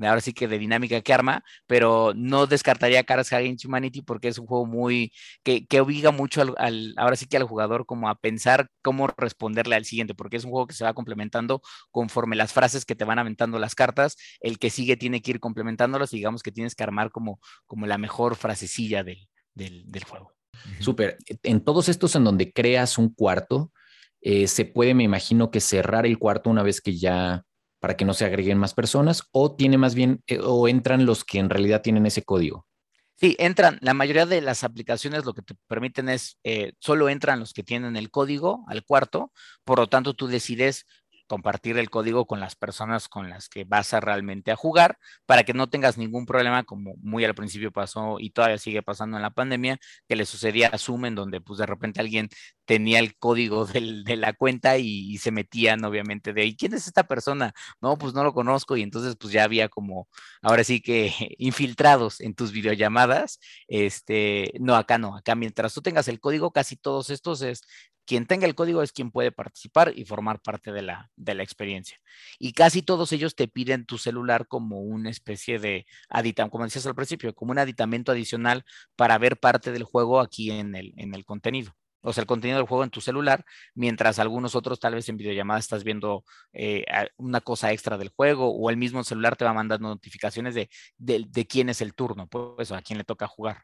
ahora 0.00 0.20
sí 0.20 0.32
que 0.32 0.48
de 0.48 0.58
dinámica 0.58 1.00
que 1.00 1.12
arma, 1.12 1.44
pero 1.66 2.12
no 2.16 2.46
descartaría 2.46 3.04
Caras 3.04 3.32
Against 3.32 3.64
Humanity 3.64 4.02
porque 4.02 4.28
es 4.28 4.38
un 4.38 4.46
juego 4.46 4.66
muy, 4.66 5.12
que, 5.42 5.66
que 5.66 5.80
obliga 5.80 6.10
mucho 6.10 6.42
al, 6.56 6.94
ahora 6.96 7.16
sí 7.16 7.26
que 7.26 7.36
al 7.36 7.44
jugador 7.44 7.86
como 7.86 8.08
a 8.08 8.14
pensar 8.16 8.68
cómo 8.82 9.06
responderle 9.06 9.76
al 9.76 9.84
siguiente, 9.84 10.14
porque 10.14 10.36
es 10.36 10.44
un 10.44 10.50
juego 10.50 10.66
que 10.66 10.74
se 10.74 10.84
va 10.84 10.94
complementando 10.94 11.62
conforme 11.90 12.36
las 12.36 12.52
frases 12.52 12.84
que 12.84 12.94
te 12.94 13.04
van 13.04 13.18
aventando 13.18 13.58
las 13.58 13.74
cartas, 13.74 14.16
el 14.40 14.58
que 14.58 14.70
sigue 14.70 14.96
tiene 14.96 15.22
que 15.22 15.32
ir 15.32 15.40
complementándolas 15.40 16.12
y 16.12 16.16
digamos 16.16 16.42
que 16.42 16.52
tienes 16.52 16.74
que 16.74 16.82
armar 16.84 17.10
como, 17.10 17.40
como 17.66 17.86
la 17.86 17.98
mejor 17.98 18.36
frasecilla 18.36 19.04
del, 19.04 19.28
del, 19.54 19.84
del 19.86 20.04
juego. 20.04 20.32
Súper. 20.80 21.18
En 21.42 21.60
todos 21.62 21.88
estos 21.88 22.14
en 22.16 22.24
donde 22.24 22.52
creas 22.52 22.98
un 22.98 23.12
cuarto, 23.12 23.72
eh, 24.20 24.46
se 24.48 24.64
puede, 24.64 24.94
me 24.94 25.04
imagino, 25.04 25.50
que 25.50 25.60
cerrar 25.60 26.06
el 26.06 26.18
cuarto 26.18 26.50
una 26.50 26.62
vez 26.62 26.80
que 26.80 26.96
ya, 26.96 27.44
para 27.84 27.98
que 27.98 28.06
no 28.06 28.14
se 28.14 28.24
agreguen 28.24 28.56
más 28.56 28.72
personas, 28.72 29.24
o 29.30 29.56
tiene 29.56 29.76
más 29.76 29.94
bien, 29.94 30.22
eh, 30.26 30.38
o 30.42 30.68
entran 30.68 31.04
los 31.04 31.22
que 31.22 31.38
en 31.38 31.50
realidad 31.50 31.82
tienen 31.82 32.06
ese 32.06 32.22
código. 32.22 32.66
Sí, 33.14 33.36
entran. 33.38 33.76
La 33.82 33.92
mayoría 33.92 34.24
de 34.24 34.40
las 34.40 34.64
aplicaciones 34.64 35.26
lo 35.26 35.34
que 35.34 35.42
te 35.42 35.54
permiten 35.66 36.08
es, 36.08 36.38
eh, 36.44 36.72
solo 36.78 37.10
entran 37.10 37.40
los 37.40 37.52
que 37.52 37.62
tienen 37.62 37.96
el 37.96 38.10
código 38.10 38.64
al 38.68 38.86
cuarto, 38.86 39.32
por 39.64 39.80
lo 39.80 39.86
tanto 39.86 40.14
tú 40.14 40.28
decides 40.28 40.86
compartir 41.26 41.78
el 41.78 41.90
código 41.90 42.26
con 42.26 42.40
las 42.40 42.56
personas 42.56 43.08
con 43.08 43.30
las 43.30 43.48
que 43.48 43.64
vas 43.64 43.94
a 43.94 44.00
realmente 44.00 44.50
a 44.50 44.56
jugar 44.56 44.98
para 45.26 45.44
que 45.44 45.54
no 45.54 45.68
tengas 45.68 45.98
ningún 45.98 46.26
problema 46.26 46.64
como 46.64 46.94
muy 47.00 47.24
al 47.24 47.34
principio 47.34 47.72
pasó 47.72 48.16
y 48.18 48.30
todavía 48.30 48.58
sigue 48.58 48.82
pasando 48.82 49.16
en 49.16 49.22
la 49.22 49.30
pandemia 49.30 49.78
que 50.08 50.16
le 50.16 50.26
sucedía 50.26 50.68
a 50.68 50.78
Zoom 50.78 51.06
en 51.06 51.14
donde 51.14 51.40
pues 51.40 51.58
de 51.58 51.66
repente 51.66 52.00
alguien 52.00 52.28
tenía 52.64 52.98
el 52.98 53.16
código 53.16 53.66
de 53.66 54.16
la 54.16 54.32
cuenta 54.32 54.78
y, 54.78 55.18
se 55.18 55.30
metían 55.30 55.84
obviamente 55.84 56.32
de 56.32 56.44
¿y 56.44 56.56
quién 56.56 56.74
es 56.74 56.86
esta 56.86 57.04
persona? 57.04 57.54
No, 57.80 57.96
pues 57.96 58.14
no 58.14 58.24
lo 58.24 58.34
conozco 58.34 58.76
y 58.76 58.82
entonces 58.82 59.16
pues 59.18 59.32
ya 59.32 59.44
había 59.44 59.68
como 59.68 60.08
ahora 60.42 60.64
sí 60.64 60.80
que 60.80 61.12
infiltrados 61.38 62.20
en 62.20 62.34
tus 62.34 62.52
videollamadas. 62.52 63.38
Este, 63.68 64.52
no, 64.60 64.76
acá 64.76 64.98
no, 64.98 65.16
acá 65.16 65.34
mientras 65.34 65.74
tú 65.74 65.82
tengas 65.82 66.08
el 66.08 66.20
código, 66.20 66.52
casi 66.52 66.76
todos 66.76 67.10
estos 67.10 67.42
es 67.42 67.62
quien 68.06 68.26
tenga 68.26 68.46
el 68.46 68.54
código 68.54 68.82
es 68.82 68.92
quien 68.92 69.10
puede 69.10 69.32
participar 69.32 69.92
y 69.96 70.04
formar 70.04 70.40
parte 70.40 70.72
de 70.72 70.82
la, 70.82 71.10
de 71.16 71.34
la 71.34 71.42
experiencia. 71.42 71.98
Y 72.38 72.52
casi 72.52 72.82
todos 72.82 73.12
ellos 73.12 73.34
te 73.34 73.48
piden 73.48 73.86
tu 73.86 73.98
celular 73.98 74.46
como 74.46 74.80
una 74.80 75.10
especie 75.10 75.58
de 75.58 75.86
aditamento, 76.08 76.52
como 76.52 76.64
decías 76.64 76.86
al 76.86 76.94
principio, 76.94 77.34
como 77.34 77.52
un 77.52 77.58
aditamento 77.58 78.12
adicional 78.12 78.64
para 78.96 79.18
ver 79.18 79.38
parte 79.38 79.72
del 79.72 79.84
juego 79.84 80.20
aquí 80.20 80.50
en 80.50 80.74
el, 80.74 80.92
en 80.96 81.14
el 81.14 81.24
contenido. 81.24 81.72
O 82.06 82.12
sea, 82.12 82.20
el 82.20 82.26
contenido 82.26 82.58
del 82.58 82.68
juego 82.68 82.84
en 82.84 82.90
tu 82.90 83.00
celular, 83.00 83.46
mientras 83.74 84.18
algunos 84.18 84.54
otros 84.54 84.78
tal 84.78 84.94
vez 84.94 85.08
en 85.08 85.16
videollamada 85.16 85.58
estás 85.58 85.84
viendo 85.84 86.22
eh, 86.52 86.84
una 87.16 87.40
cosa 87.40 87.72
extra 87.72 87.96
del 87.96 88.10
juego 88.10 88.54
o 88.54 88.68
el 88.68 88.76
mismo 88.76 89.02
celular 89.04 89.36
te 89.36 89.46
va 89.46 89.54
mandando 89.54 89.88
notificaciones 89.88 90.54
de, 90.54 90.68
de, 90.98 91.24
de 91.26 91.46
quién 91.46 91.70
es 91.70 91.80
el 91.80 91.94
turno, 91.94 92.26
pues 92.28 92.72
a 92.72 92.82
quién 92.82 92.98
le 92.98 93.04
toca 93.04 93.26
jugar. 93.26 93.62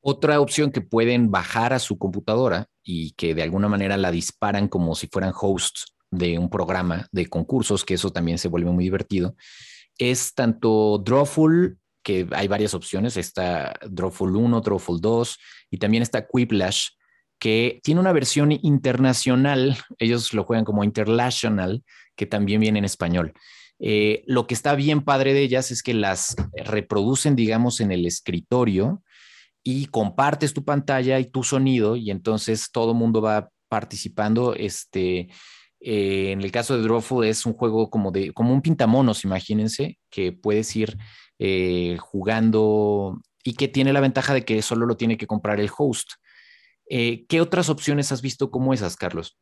Otra 0.00 0.40
opción 0.40 0.70
que 0.70 0.80
pueden 0.80 1.30
bajar 1.30 1.74
a 1.74 1.78
su 1.78 1.98
computadora 1.98 2.68
y 2.84 3.12
que 3.12 3.34
de 3.34 3.42
alguna 3.42 3.68
manera 3.68 3.96
la 3.96 4.10
disparan 4.10 4.68
como 4.68 4.94
si 4.94 5.08
fueran 5.08 5.32
hosts 5.34 5.96
de 6.10 6.38
un 6.38 6.50
programa 6.50 7.08
de 7.10 7.26
concursos, 7.26 7.84
que 7.84 7.94
eso 7.94 8.10
también 8.10 8.38
se 8.38 8.48
vuelve 8.48 8.70
muy 8.70 8.84
divertido, 8.84 9.34
es 9.98 10.34
tanto 10.34 11.02
Drawful, 11.04 11.78
que 12.02 12.28
hay 12.32 12.46
varias 12.46 12.74
opciones, 12.74 13.16
está 13.16 13.74
Drawful 13.88 14.36
1, 14.36 14.60
Drawful 14.60 15.00
2 15.00 15.38
y 15.70 15.78
también 15.78 16.02
está 16.02 16.26
Quiplash, 16.26 16.88
que 17.38 17.80
tiene 17.82 18.00
una 18.00 18.12
versión 18.12 18.52
internacional, 18.52 19.76
ellos 19.98 20.32
lo 20.34 20.44
juegan 20.44 20.64
como 20.64 20.84
International, 20.84 21.82
que 22.14 22.26
también 22.26 22.60
viene 22.60 22.78
en 22.78 22.84
español. 22.84 23.32
Eh, 23.80 24.22
lo 24.26 24.46
que 24.46 24.54
está 24.54 24.74
bien 24.74 25.02
padre 25.02 25.34
de 25.34 25.42
ellas 25.42 25.70
es 25.70 25.82
que 25.82 25.94
las 25.94 26.36
reproducen, 26.64 27.34
digamos, 27.34 27.80
en 27.80 27.90
el 27.90 28.06
escritorio 28.06 29.02
y 29.64 29.86
compartes 29.86 30.52
tu 30.52 30.62
pantalla 30.64 31.18
y 31.18 31.24
tu 31.24 31.42
sonido 31.42 31.96
y 31.96 32.10
entonces 32.10 32.70
todo 32.70 32.92
el 32.92 32.98
mundo 32.98 33.22
va 33.22 33.48
participando. 33.68 34.54
Este, 34.54 35.30
eh, 35.80 36.32
en 36.32 36.42
el 36.42 36.52
caso 36.52 36.76
de 36.76 36.82
Drawful 36.82 37.26
es 37.26 37.46
un 37.46 37.54
juego 37.54 37.88
como, 37.90 38.12
de, 38.12 38.32
como 38.32 38.52
un 38.52 38.60
pintamonos, 38.60 39.24
imagínense, 39.24 39.98
que 40.10 40.32
puedes 40.32 40.76
ir 40.76 40.98
eh, 41.38 41.96
jugando 41.98 43.20
y 43.42 43.54
que 43.54 43.68
tiene 43.68 43.92
la 43.94 44.00
ventaja 44.00 44.34
de 44.34 44.44
que 44.44 44.60
solo 44.62 44.84
lo 44.86 44.96
tiene 44.96 45.16
que 45.16 45.26
comprar 45.26 45.58
el 45.58 45.70
host. 45.76 46.12
Eh, 46.88 47.24
¿Qué 47.26 47.40
otras 47.40 47.70
opciones 47.70 48.12
has 48.12 48.20
visto 48.20 48.50
como 48.50 48.74
esas, 48.74 48.96
Carlos? 48.96 49.38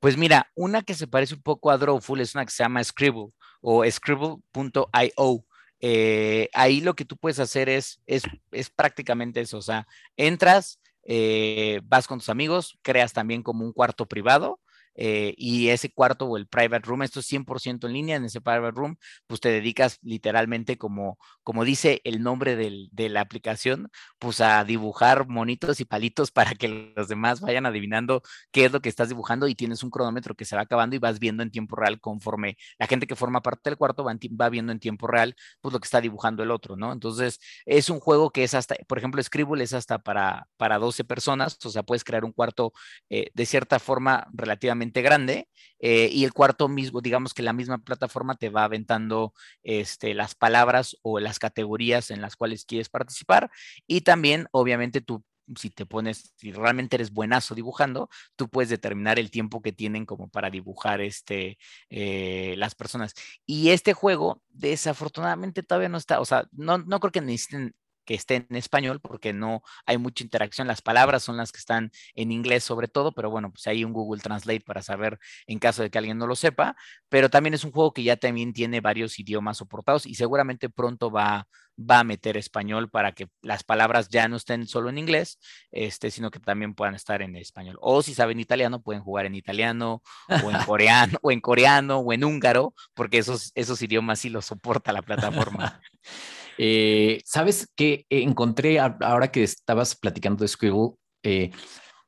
Pues 0.00 0.18
mira, 0.18 0.50
una 0.54 0.82
que 0.82 0.94
se 0.94 1.06
parece 1.06 1.34
un 1.34 1.42
poco 1.42 1.70
a 1.70 1.78
Drawful 1.78 2.20
es 2.20 2.34
una 2.34 2.44
que 2.44 2.52
se 2.52 2.62
llama 2.62 2.84
Scribble 2.84 3.28
o 3.62 3.88
scribble.io. 3.90 5.46
Eh, 5.84 6.48
ahí 6.54 6.80
lo 6.80 6.94
que 6.94 7.04
tú 7.04 7.16
puedes 7.16 7.40
hacer 7.40 7.68
es, 7.68 8.00
es, 8.06 8.22
es 8.52 8.70
prácticamente 8.70 9.40
eso, 9.40 9.58
o 9.58 9.62
sea, 9.62 9.88
entras, 10.16 10.80
eh, 11.04 11.80
vas 11.84 12.06
con 12.06 12.20
tus 12.20 12.28
amigos, 12.28 12.78
creas 12.82 13.12
también 13.12 13.42
como 13.42 13.64
un 13.64 13.72
cuarto 13.72 14.06
privado 14.06 14.60
eh, 14.94 15.34
y 15.36 15.68
ese 15.68 15.90
cuarto 15.92 16.26
o 16.26 16.36
el 16.36 16.46
private 16.46 16.86
room, 16.86 17.02
esto 17.02 17.20
es 17.20 17.26
100% 17.26 17.86
en 17.86 17.92
línea, 17.92 18.16
en 18.16 18.24
ese 18.24 18.40
private 18.40 18.72
room, 18.72 18.96
pues 19.26 19.40
te 19.40 19.48
dedicas 19.50 19.98
literalmente 20.02 20.76
como, 20.78 21.18
como 21.42 21.64
dice 21.64 22.00
el 22.04 22.22
nombre 22.22 22.56
de 22.56 23.08
la 23.08 23.20
aplicación, 23.20 23.90
pues 24.18 24.40
a 24.40 24.64
dibujar 24.64 25.28
monitos 25.28 25.80
y 25.80 25.84
palitos 25.84 26.30
para 26.32 26.54
que 26.54 26.92
los 26.96 27.08
demás 27.08 27.40
vayan 27.40 27.66
adivinando 27.66 28.22
qué 28.50 28.66
es 28.66 28.72
lo 28.72 28.80
que 28.80 28.88
estás 28.88 29.08
dibujando 29.08 29.48
y 29.48 29.54
tienes 29.54 29.82
un 29.82 29.90
cronómetro 29.90 30.34
que 30.34 30.44
se 30.44 30.56
va 30.56 30.62
acabando 30.62 30.96
y 30.96 30.98
vas 30.98 31.18
viendo 31.18 31.42
en 31.42 31.50
tiempo 31.50 31.76
real 31.76 32.00
conforme 32.00 32.56
la 32.78 32.86
gente 32.86 33.06
que 33.06 33.16
forma 33.16 33.42
parte 33.42 33.70
del 33.70 33.76
cuarto 33.76 34.04
va, 34.04 34.14
va 34.40 34.48
viendo 34.48 34.72
en 34.72 34.78
tiempo 34.80 35.06
real 35.06 35.34
pues 35.60 35.72
lo 35.72 35.80
que 35.80 35.86
está 35.86 36.00
dibujando 36.00 36.42
el 36.42 36.50
otro, 36.50 36.76
¿no? 36.76 36.92
Entonces 36.92 37.40
es 37.64 37.90
un 37.90 38.00
juego 38.00 38.30
que 38.30 38.44
es 38.44 38.54
hasta, 38.54 38.76
por 38.86 38.98
ejemplo, 38.98 39.22
Scribble 39.22 39.64
es 39.64 39.72
hasta 39.72 39.98
para, 39.98 40.48
para 40.56 40.78
12 40.78 41.04
personas, 41.04 41.58
o 41.64 41.70
sea, 41.70 41.82
puedes 41.82 42.04
crear 42.04 42.24
un 42.24 42.32
cuarto 42.32 42.72
eh, 43.10 43.30
de 43.34 43.46
cierta 43.46 43.78
forma 43.78 44.26
relativamente 44.32 44.81
grande 44.90 45.48
eh, 45.78 46.08
y 46.12 46.24
el 46.24 46.32
cuarto 46.32 46.68
mismo, 46.68 47.00
digamos 47.00 47.34
que 47.34 47.42
la 47.42 47.52
misma 47.52 47.78
plataforma 47.78 48.34
te 48.34 48.48
va 48.48 48.64
aventando 48.64 49.32
este, 49.62 50.14
las 50.14 50.34
palabras 50.34 50.96
o 51.02 51.20
las 51.20 51.38
categorías 51.38 52.10
en 52.10 52.20
las 52.20 52.36
cuales 52.36 52.64
quieres 52.64 52.88
participar 52.88 53.50
y 53.86 54.02
también 54.02 54.48
obviamente 54.52 55.00
tú 55.00 55.24
si 55.56 55.70
te 55.70 55.86
pones, 55.86 56.32
si 56.36 56.52
realmente 56.52 56.96
eres 56.96 57.12
buenazo 57.12 57.54
dibujando, 57.54 58.08
tú 58.36 58.48
puedes 58.48 58.70
determinar 58.70 59.18
el 59.18 59.30
tiempo 59.30 59.62
que 59.62 59.72
tienen 59.72 60.06
como 60.06 60.28
para 60.28 60.50
dibujar 60.50 61.00
este, 61.00 61.58
eh, 61.90 62.54
las 62.58 62.74
personas. 62.74 63.14
Y 63.46 63.70
este 63.70 63.92
juego, 63.92 64.42
desafortunadamente, 64.48 65.62
todavía 65.62 65.88
no 65.88 65.98
está, 65.98 66.20
o 66.20 66.24
sea, 66.24 66.46
no, 66.52 66.78
no 66.78 67.00
creo 67.00 67.12
que 67.12 67.20
necesiten 67.20 67.74
que 68.04 68.14
esté 68.14 68.46
en 68.48 68.56
español 68.56 69.00
porque 69.00 69.32
no 69.32 69.62
hay 69.86 69.98
mucha 69.98 70.24
interacción. 70.24 70.66
Las 70.66 70.82
palabras 70.82 71.22
son 71.22 71.36
las 71.36 71.52
que 71.52 71.58
están 71.58 71.90
en 72.14 72.32
inglés 72.32 72.64
sobre 72.64 72.88
todo, 72.88 73.12
pero 73.12 73.30
bueno, 73.30 73.50
pues 73.52 73.66
hay 73.66 73.84
un 73.84 73.92
Google 73.92 74.20
Translate 74.20 74.60
para 74.60 74.82
saber 74.82 75.18
en 75.46 75.58
caso 75.58 75.82
de 75.82 75.90
que 75.90 75.98
alguien 75.98 76.18
no 76.18 76.26
lo 76.26 76.36
sepa. 76.36 76.76
Pero 77.08 77.30
también 77.30 77.54
es 77.54 77.64
un 77.64 77.72
juego 77.72 77.92
que 77.92 78.02
ya 78.02 78.16
también 78.16 78.52
tiene 78.52 78.80
varios 78.80 79.18
idiomas 79.18 79.58
soportados 79.58 80.06
y 80.06 80.14
seguramente 80.14 80.68
pronto 80.68 81.10
va, 81.10 81.46
va 81.78 82.00
a 82.00 82.04
meter 82.04 82.36
español 82.36 82.90
para 82.90 83.12
que 83.12 83.28
las 83.42 83.64
palabras 83.64 84.08
ya 84.08 84.28
no 84.28 84.36
estén 84.36 84.66
solo 84.66 84.88
en 84.90 84.98
inglés, 84.98 85.38
este, 85.70 86.10
sino 86.10 86.30
que 86.30 86.40
también 86.40 86.74
puedan 86.74 86.94
estar 86.94 87.22
en 87.22 87.36
español. 87.36 87.78
O 87.80 88.02
si 88.02 88.14
saben 88.14 88.40
italiano, 88.40 88.82
pueden 88.82 89.02
jugar 89.02 89.26
en 89.26 89.34
italiano 89.34 90.02
o 90.28 90.50
en 90.50 90.58
coreano 90.66 91.18
o 91.22 91.30
en 91.30 91.40
coreano 91.40 91.98
o 91.98 92.12
en 92.12 92.24
húngaro, 92.24 92.74
porque 92.94 93.18
esos, 93.18 93.52
esos 93.54 93.80
idiomas 93.82 94.20
sí 94.20 94.28
los 94.28 94.46
soporta 94.46 94.92
la 94.92 95.02
plataforma. 95.02 95.80
Eh, 96.64 97.20
¿Sabes 97.24 97.66
qué? 97.74 98.06
Encontré, 98.08 98.78
ahora 98.78 99.32
que 99.32 99.42
estabas 99.42 99.96
platicando 99.96 100.44
de 100.44 100.48
Scribble, 100.48 100.92
eh, 101.24 101.50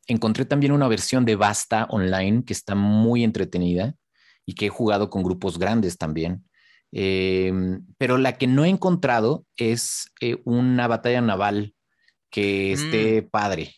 encontré 0.07 0.45
también 0.45 0.71
una 0.71 0.87
versión 0.87 1.25
de 1.25 1.35
Basta 1.35 1.89
online 1.91 2.45
que 2.45 2.53
está 2.53 2.77
muy 2.77 3.25
entretenida 3.25 3.97
y 4.47 4.55
que 4.55 4.67
he 4.67 4.69
jugado 4.69 5.11
con 5.11 5.25
grupos 5.25 5.59
grandes 5.59 5.99
también. 5.99 6.49
Em, 6.93 7.85
pero 7.99 8.17
la 8.17 8.39
que 8.39 8.47
no 8.47 8.65
he 8.65 8.69
encontrado 8.69 9.45
es 9.57 10.13
eh, 10.21 10.41
una 10.45 10.87
batalla 10.87 11.21
naval 11.21 11.75
que 12.31 12.75
esté 12.75 13.23
mm. 13.23 13.31
padre. 13.31 13.75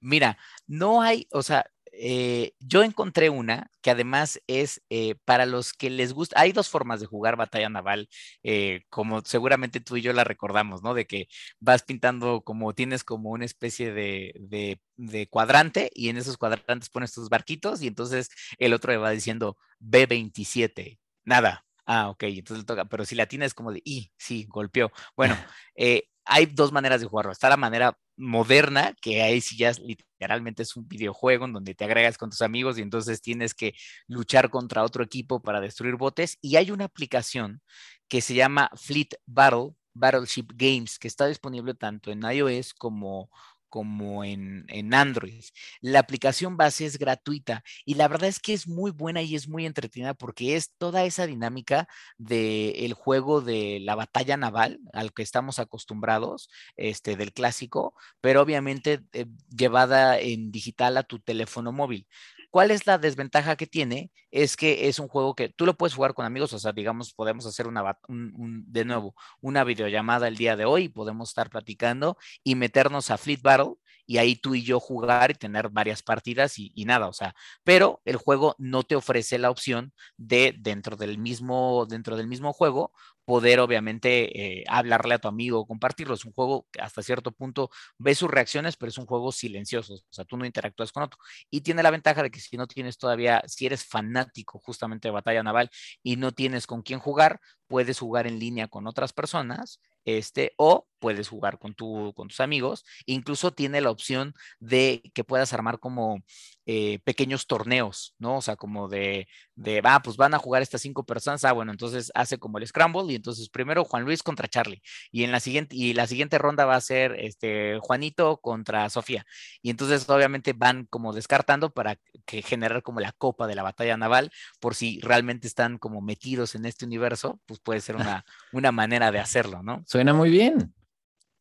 Mira, 0.00 0.38
no 0.66 1.02
hay, 1.02 1.26
o 1.32 1.42
sea, 1.42 1.66
eh, 1.96 2.52
yo 2.60 2.82
encontré 2.82 3.30
una 3.30 3.70
que 3.82 3.90
además 3.90 4.40
es 4.46 4.82
eh, 4.90 5.16
para 5.24 5.46
los 5.46 5.72
que 5.72 5.90
les 5.90 6.12
gusta, 6.12 6.40
hay 6.40 6.52
dos 6.52 6.68
formas 6.68 7.00
de 7.00 7.06
jugar 7.06 7.36
batalla 7.36 7.68
naval, 7.68 8.08
eh, 8.42 8.82
como 8.90 9.22
seguramente 9.24 9.80
tú 9.80 9.96
y 9.96 10.02
yo 10.02 10.12
la 10.12 10.24
recordamos, 10.24 10.82
¿no? 10.82 10.94
De 10.94 11.06
que 11.06 11.28
vas 11.60 11.82
pintando 11.82 12.42
como 12.42 12.74
tienes 12.74 13.04
como 13.04 13.30
una 13.30 13.44
especie 13.44 13.92
de, 13.92 14.78
de, 14.96 15.28
cuadrante 15.28 15.90
y 15.94 16.08
en 16.08 16.16
esos 16.16 16.36
cuadrantes 16.36 16.90
pones 16.90 17.12
tus 17.12 17.28
barquitos 17.28 17.82
y 17.82 17.86
entonces 17.88 18.28
el 18.58 18.72
otro 18.74 18.92
le 18.92 18.98
va 18.98 19.10
diciendo 19.10 19.56
B27, 19.80 20.98
nada. 21.24 21.64
Ah, 21.86 22.08
ok, 22.10 22.24
entonces 22.24 22.62
le 22.62 22.66
toca, 22.66 22.86
pero 22.86 23.04
si 23.04 23.14
la 23.14 23.26
tienes 23.26 23.54
como 23.54 23.72
de, 23.72 23.82
y 23.84 24.10
sí, 24.16 24.46
golpeó. 24.48 24.90
Bueno, 25.16 25.36
hay 26.24 26.46
dos 26.46 26.72
maneras 26.72 27.00
de 27.00 27.06
jugarlo. 27.06 27.32
Está 27.32 27.48
la 27.48 27.56
manera 27.56 27.98
moderna, 28.16 28.94
que 29.00 29.22
ahí 29.22 29.40
sí 29.40 29.56
ya 29.56 29.72
literalmente 29.72 30.62
es 30.62 30.76
un 30.76 30.86
videojuego 30.88 31.44
en 31.44 31.52
donde 31.52 31.74
te 31.74 31.84
agregas 31.84 32.18
con 32.18 32.30
tus 32.30 32.42
amigos 32.42 32.78
y 32.78 32.82
entonces 32.82 33.20
tienes 33.22 33.54
que 33.54 33.74
luchar 34.06 34.50
contra 34.50 34.84
otro 34.84 35.04
equipo 35.04 35.42
para 35.42 35.60
destruir 35.60 35.96
botes. 35.96 36.38
Y 36.40 36.56
hay 36.56 36.70
una 36.70 36.84
aplicación 36.84 37.60
que 38.08 38.20
se 38.20 38.34
llama 38.34 38.70
Fleet 38.76 39.08
Battle, 39.26 39.74
Battleship 39.94 40.46
Games, 40.54 40.98
que 40.98 41.08
está 41.08 41.26
disponible 41.26 41.74
tanto 41.74 42.10
en 42.10 42.22
iOS 42.22 42.74
como, 42.74 43.30
como 43.74 44.22
en, 44.22 44.66
en, 44.68 44.94
Android. 44.94 45.42
La 45.80 45.98
aplicación 45.98 46.56
base 46.56 46.86
es 46.86 46.96
gratuita 46.96 47.64
y 47.84 47.94
la 47.94 48.06
verdad 48.06 48.28
es 48.28 48.38
que 48.38 48.52
es 48.52 48.68
muy 48.68 48.92
buena 48.92 49.20
y 49.20 49.34
es 49.34 49.48
muy 49.48 49.66
entretenida 49.66 50.14
porque 50.14 50.54
es 50.54 50.70
toda 50.78 51.02
esa 51.02 51.26
dinámica 51.26 51.88
del 52.16 52.92
juego 52.94 53.40
de 53.40 53.80
la 53.80 53.96
batalla 53.96 54.36
naval 54.36 54.78
al 54.92 55.12
que 55.12 55.24
estamos 55.24 55.58
acostumbrados, 55.58 56.50
este, 56.76 57.16
del 57.16 57.32
clásico, 57.32 57.94
pero 58.20 58.42
obviamente 58.42 59.00
eh, 59.12 59.26
llevada 59.50 60.20
en 60.20 60.52
digital 60.52 60.96
a 60.96 61.02
tu 61.02 61.18
teléfono 61.18 61.72
móvil. 61.72 62.06
¿Cuál 62.54 62.70
es 62.70 62.86
la 62.86 62.98
desventaja 62.98 63.56
que 63.56 63.66
tiene? 63.66 64.12
Es 64.30 64.56
que 64.56 64.86
es 64.86 65.00
un 65.00 65.08
juego 65.08 65.34
que 65.34 65.48
tú 65.48 65.66
lo 65.66 65.74
puedes 65.76 65.94
jugar 65.94 66.14
con 66.14 66.24
amigos, 66.24 66.52
o 66.52 66.58
sea, 66.60 66.70
digamos, 66.70 67.12
podemos 67.12 67.46
hacer 67.46 67.66
una, 67.66 67.98
de 68.06 68.84
nuevo, 68.84 69.16
una 69.40 69.64
videollamada 69.64 70.28
el 70.28 70.36
día 70.36 70.54
de 70.54 70.64
hoy, 70.64 70.88
podemos 70.88 71.30
estar 71.30 71.50
platicando 71.50 72.16
y 72.44 72.54
meternos 72.54 73.10
a 73.10 73.18
Fleet 73.18 73.42
Battle 73.42 73.72
y 74.06 74.18
ahí 74.18 74.36
tú 74.36 74.54
y 74.54 74.62
yo 74.62 74.78
jugar 74.78 75.32
y 75.32 75.34
tener 75.34 75.68
varias 75.68 76.04
partidas 76.04 76.56
y, 76.60 76.70
y, 76.76 76.84
nada, 76.84 77.08
o 77.08 77.12
sea, 77.12 77.34
pero 77.64 78.00
el 78.04 78.18
juego 78.18 78.54
no 78.58 78.84
te 78.84 78.94
ofrece 78.94 79.36
la 79.38 79.50
opción 79.50 79.92
de 80.16 80.54
dentro 80.56 80.94
del 80.94 81.18
mismo, 81.18 81.86
dentro 81.88 82.16
del 82.16 82.28
mismo 82.28 82.52
juego 82.52 82.92
poder 83.24 83.60
obviamente 83.60 84.60
eh, 84.60 84.64
hablarle 84.68 85.14
a 85.14 85.18
tu 85.18 85.28
amigo 85.28 85.66
compartirlo. 85.66 86.14
Es 86.14 86.24
un 86.24 86.32
juego 86.32 86.66
que 86.70 86.80
hasta 86.80 87.02
cierto 87.02 87.32
punto 87.32 87.70
ves 87.98 88.18
sus 88.18 88.30
reacciones, 88.30 88.76
pero 88.76 88.90
es 88.90 88.98
un 88.98 89.06
juego 89.06 89.32
silencioso, 89.32 89.94
o 89.94 89.98
sea, 90.10 90.24
tú 90.24 90.36
no 90.36 90.44
interactúas 90.46 90.92
con 90.92 91.02
otro. 91.02 91.18
Y 91.50 91.62
tiene 91.62 91.82
la 91.82 91.90
ventaja 91.90 92.22
de 92.22 92.30
que 92.30 92.40
si 92.40 92.56
no 92.56 92.66
tienes 92.66 92.98
todavía, 92.98 93.42
si 93.46 93.66
eres 93.66 93.84
fanático 93.84 94.58
justamente 94.60 95.08
de 95.08 95.12
batalla 95.12 95.42
naval 95.42 95.70
y 96.02 96.16
no 96.16 96.32
tienes 96.32 96.66
con 96.66 96.82
quién 96.82 96.98
jugar, 97.00 97.40
puedes 97.66 97.98
jugar 97.98 98.26
en 98.26 98.38
línea 98.38 98.68
con 98.68 98.86
otras 98.86 99.12
personas 99.12 99.80
este, 100.04 100.52
o 100.56 100.86
puedes 101.04 101.28
jugar 101.28 101.58
con, 101.58 101.74
tu, 101.74 102.14
con 102.14 102.28
tus 102.28 102.40
amigos. 102.40 102.82
Incluso 103.04 103.52
tiene 103.52 103.82
la 103.82 103.90
opción 103.90 104.32
de 104.58 105.02
que 105.12 105.22
puedas 105.22 105.52
armar 105.52 105.78
como 105.78 106.22
eh, 106.64 106.98
pequeños 107.04 107.46
torneos, 107.46 108.14
¿no? 108.18 108.38
O 108.38 108.40
sea, 108.40 108.56
como 108.56 108.88
de, 108.88 109.28
de, 109.54 109.82
ah, 109.84 110.00
pues 110.02 110.16
van 110.16 110.32
a 110.32 110.38
jugar 110.38 110.62
estas 110.62 110.80
cinco 110.80 111.04
personas, 111.04 111.44
ah, 111.44 111.52
bueno, 111.52 111.72
entonces 111.72 112.10
hace 112.14 112.38
como 112.38 112.56
el 112.56 112.66
scramble 112.66 113.12
y 113.12 113.16
entonces 113.16 113.50
primero 113.50 113.84
Juan 113.84 114.04
Luis 114.04 114.22
contra 114.22 114.48
Charlie 114.48 114.80
y 115.12 115.24
en 115.24 115.30
la 115.32 115.40
siguiente, 115.40 115.76
y 115.76 115.92
la 115.92 116.06
siguiente 116.06 116.38
ronda 116.38 116.64
va 116.64 116.76
a 116.76 116.80
ser 116.80 117.16
este 117.20 117.78
Juanito 117.82 118.38
contra 118.38 118.88
Sofía. 118.88 119.26
Y 119.60 119.68
entonces 119.68 120.08
obviamente 120.08 120.54
van 120.54 120.86
como 120.86 121.12
descartando 121.12 121.70
para 121.70 121.98
que 122.24 122.40
generar 122.40 122.82
como 122.82 123.00
la 123.00 123.12
copa 123.12 123.46
de 123.46 123.56
la 123.56 123.62
batalla 123.62 123.98
naval, 123.98 124.30
por 124.58 124.74
si 124.74 125.00
realmente 125.00 125.46
están 125.48 125.76
como 125.76 126.00
metidos 126.00 126.54
en 126.54 126.64
este 126.64 126.86
universo, 126.86 127.40
pues 127.44 127.60
puede 127.60 127.82
ser 127.82 127.96
una, 127.96 128.24
una 128.52 128.72
manera 128.72 129.12
de 129.12 129.18
hacerlo, 129.18 129.62
¿no? 129.62 129.84
Suena 129.86 130.14
muy 130.14 130.30
bien. 130.30 130.72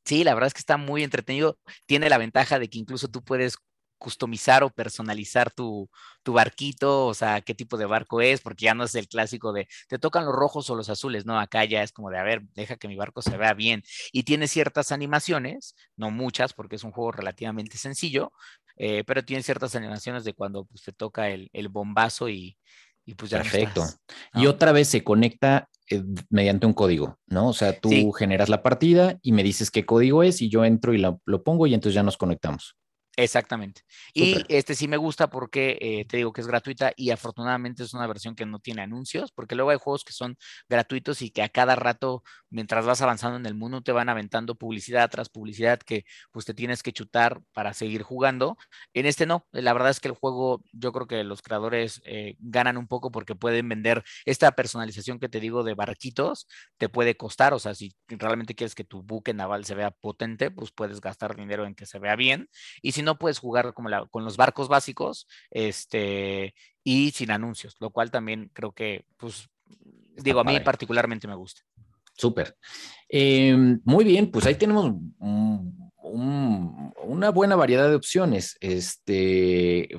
Sí, 0.06 0.24
la 0.24 0.34
verdad 0.34 0.48
es 0.48 0.54
que 0.54 0.60
está 0.60 0.78
muy 0.78 1.04
entretenido. 1.04 1.58
Tiene 1.86 2.10
la 2.10 2.18
ventaja 2.18 2.60
de 2.60 2.70
que 2.70 2.78
incluso 2.78 3.08
tú 3.08 3.24
puedes 3.24 3.58
customizar 4.04 4.64
o 4.64 4.70
personalizar 4.70 5.50
tu, 5.50 5.90
tu, 6.24 6.34
barquito, 6.34 7.08
o 7.08 7.14
sea, 7.14 7.40
qué 7.40 7.56
tipo 7.56 7.78
de 7.78 7.86
barco 7.86 8.20
es, 8.20 8.42
porque 8.42 8.66
ya 8.66 8.74
no 8.74 8.84
es 8.84 8.96
el 8.96 9.08
clásico 9.08 9.54
de 9.54 9.70
te 9.88 9.98
tocan 9.98 10.26
los 10.26 10.36
rojos 10.36 10.70
o 10.70 10.76
los 10.76 10.90
azules, 10.90 11.26
no, 11.26 11.40
acá 11.40 11.64
ya 11.64 11.84
es 11.84 11.94
como 11.94 12.10
de, 12.10 12.18
a 12.18 12.24
ver, 12.24 12.42
deja 12.54 12.76
que 12.76 12.90
mi 12.90 12.98
barco 12.98 13.22
se 13.22 13.38
vea 13.38 13.54
bien. 13.54 13.82
Y 14.12 14.24
tiene 14.24 14.50
ciertas 14.50 14.92
animaciones, 14.92 15.74
no 15.96 16.12
muchas, 16.12 16.52
porque 16.54 16.76
es 16.76 16.84
un 16.84 16.92
juego 16.92 17.14
relativamente 17.14 17.78
sencillo, 17.78 18.34
eh, 18.76 19.06
pero 19.06 19.24
tiene 19.24 19.42
ciertas 19.42 19.74
animaciones 19.74 20.26
de 20.26 20.34
cuando 20.34 20.66
pues, 20.66 20.84
te 20.84 20.92
toca 20.92 21.30
el, 21.30 21.50
el 21.54 21.70
bombazo 21.70 22.28
y, 22.28 22.58
y 23.06 23.16
pues 23.16 23.32
ya 23.32 23.38
Perfecto. 23.38 23.86
Y 24.34 24.48
otra 24.48 24.74
vez 24.74 24.90
se 24.90 25.04
conecta 25.06 25.70
eh, 25.90 26.04
mediante 26.30 26.66
un 26.66 26.74
código, 26.74 27.20
¿no? 27.28 27.50
O 27.50 27.54
sea, 27.54 27.80
tú 27.80 28.12
generas 28.12 28.50
la 28.50 28.64
partida 28.64 29.20
y 29.22 29.32
me 29.32 29.44
dices 29.44 29.72
qué 29.72 29.86
código 29.86 30.24
es 30.24 30.42
y 30.42 30.50
yo 30.50 30.66
entro 30.66 30.94
y 30.94 30.98
lo 30.98 31.44
pongo 31.44 31.68
y 31.68 31.74
entonces 31.74 31.96
ya 31.96 32.04
nos 32.04 32.18
conectamos. 32.18 32.78
Exactamente. 33.16 33.82
Y 34.16 34.44
este 34.50 34.74
sí 34.74 34.88
me 34.88 34.98
gusta 34.98 35.30
porque 35.30 35.78
eh, 35.82 36.06
te 36.06 36.18
digo 36.18 36.34
que 36.34 36.42
es 36.42 36.48
gratuita 36.48 36.94
y 36.98 37.12
afortunadamente 37.12 37.84
es 37.84 37.94
una 37.94 38.08
versión 38.08 38.34
que 38.36 38.48
no 38.48 38.58
tiene 38.58 38.82
anuncios, 38.82 39.32
porque 39.32 39.54
luego 39.54 39.70
hay 39.70 39.78
juegos 39.78 40.04
que 40.04 40.14
son 40.14 40.36
gratuitos 40.68 41.22
y 41.22 41.30
que 41.30 41.44
a 41.44 41.50
cada 41.50 41.76
rato, 41.76 42.24
mientras 42.50 42.88
vas 42.88 43.02
avanzando 43.04 43.38
en 43.38 43.46
el 43.46 43.54
mundo, 43.54 43.82
te 43.84 43.92
van 43.92 44.10
aventando 44.10 44.56
publicidad 44.56 45.12
tras 45.12 45.30
publicidad 45.30 45.78
que 45.80 46.06
pues 46.32 46.46
te 46.46 46.56
tienes 46.56 46.82
que 46.82 46.92
chutar 46.92 47.40
para 47.54 47.76
seguir 47.76 48.02
jugando. 48.02 48.58
En 48.96 49.06
este 49.06 49.28
no, 49.28 49.48
la 49.52 49.74
verdad 49.74 49.92
es 49.92 50.00
que 50.00 50.08
el 50.08 50.16
juego, 50.16 50.64
yo 50.72 50.92
creo 50.92 51.06
que 51.06 51.24
los 51.24 51.44
creadores 51.44 52.02
eh, 52.06 52.36
ganan 52.40 52.78
un 52.78 52.88
poco 52.88 53.12
porque 53.12 53.36
pueden 53.36 53.70
vender 53.70 54.04
esta 54.26 54.52
personalización 54.54 55.20
que 55.20 55.30
te 55.30 55.40
digo 55.40 55.64
de 55.64 55.76
barquitos, 55.76 56.48
te 56.80 56.90
puede 56.90 57.16
costar, 57.16 57.54
o 57.54 57.60
sea, 57.60 57.76
si 57.76 57.96
realmente 58.08 58.56
quieres 58.56 58.74
que 58.74 58.84
tu 58.84 59.04
buque 59.04 59.36
naval 59.36 59.66
se 59.66 59.76
vea 59.76 59.92
potente, 59.92 60.50
pues 60.50 60.72
puedes 60.72 61.00
gastar 61.00 61.36
dinero 61.36 61.66
en 61.68 61.76
que 61.76 61.86
se 61.86 62.00
vea 62.00 62.16
bien. 62.16 62.50
Y 62.82 62.94
si 62.94 63.03
no 63.04 63.18
puedes 63.18 63.40
jugar 63.40 63.74
como 63.74 63.90
la, 63.90 64.06
con 64.08 64.24
los 64.26 64.38
barcos 64.38 64.68
básicos 64.68 65.28
este, 65.52 66.54
y 66.84 67.12
sin 67.12 67.32
anuncios, 67.32 67.76
lo 67.80 67.90
cual 67.92 68.12
también 68.12 68.50
creo 68.54 68.72
que, 68.72 69.06
pues, 69.18 69.48
digo, 70.16 70.40
a 70.40 70.44
mí 70.44 70.60
particularmente 70.60 71.28
me 71.28 71.36
gusta. 71.36 71.62
Súper. 72.16 72.56
Em, 73.10 73.82
muy 73.84 74.06
bien, 74.06 74.30
pues 74.30 74.46
ahí 74.46 74.56
tenemos 74.56 74.94
una 76.00 77.30
buena 77.32 77.56
variedad 77.56 77.90
de 77.90 77.96
opciones. 77.96 78.56
Este, 78.60 79.90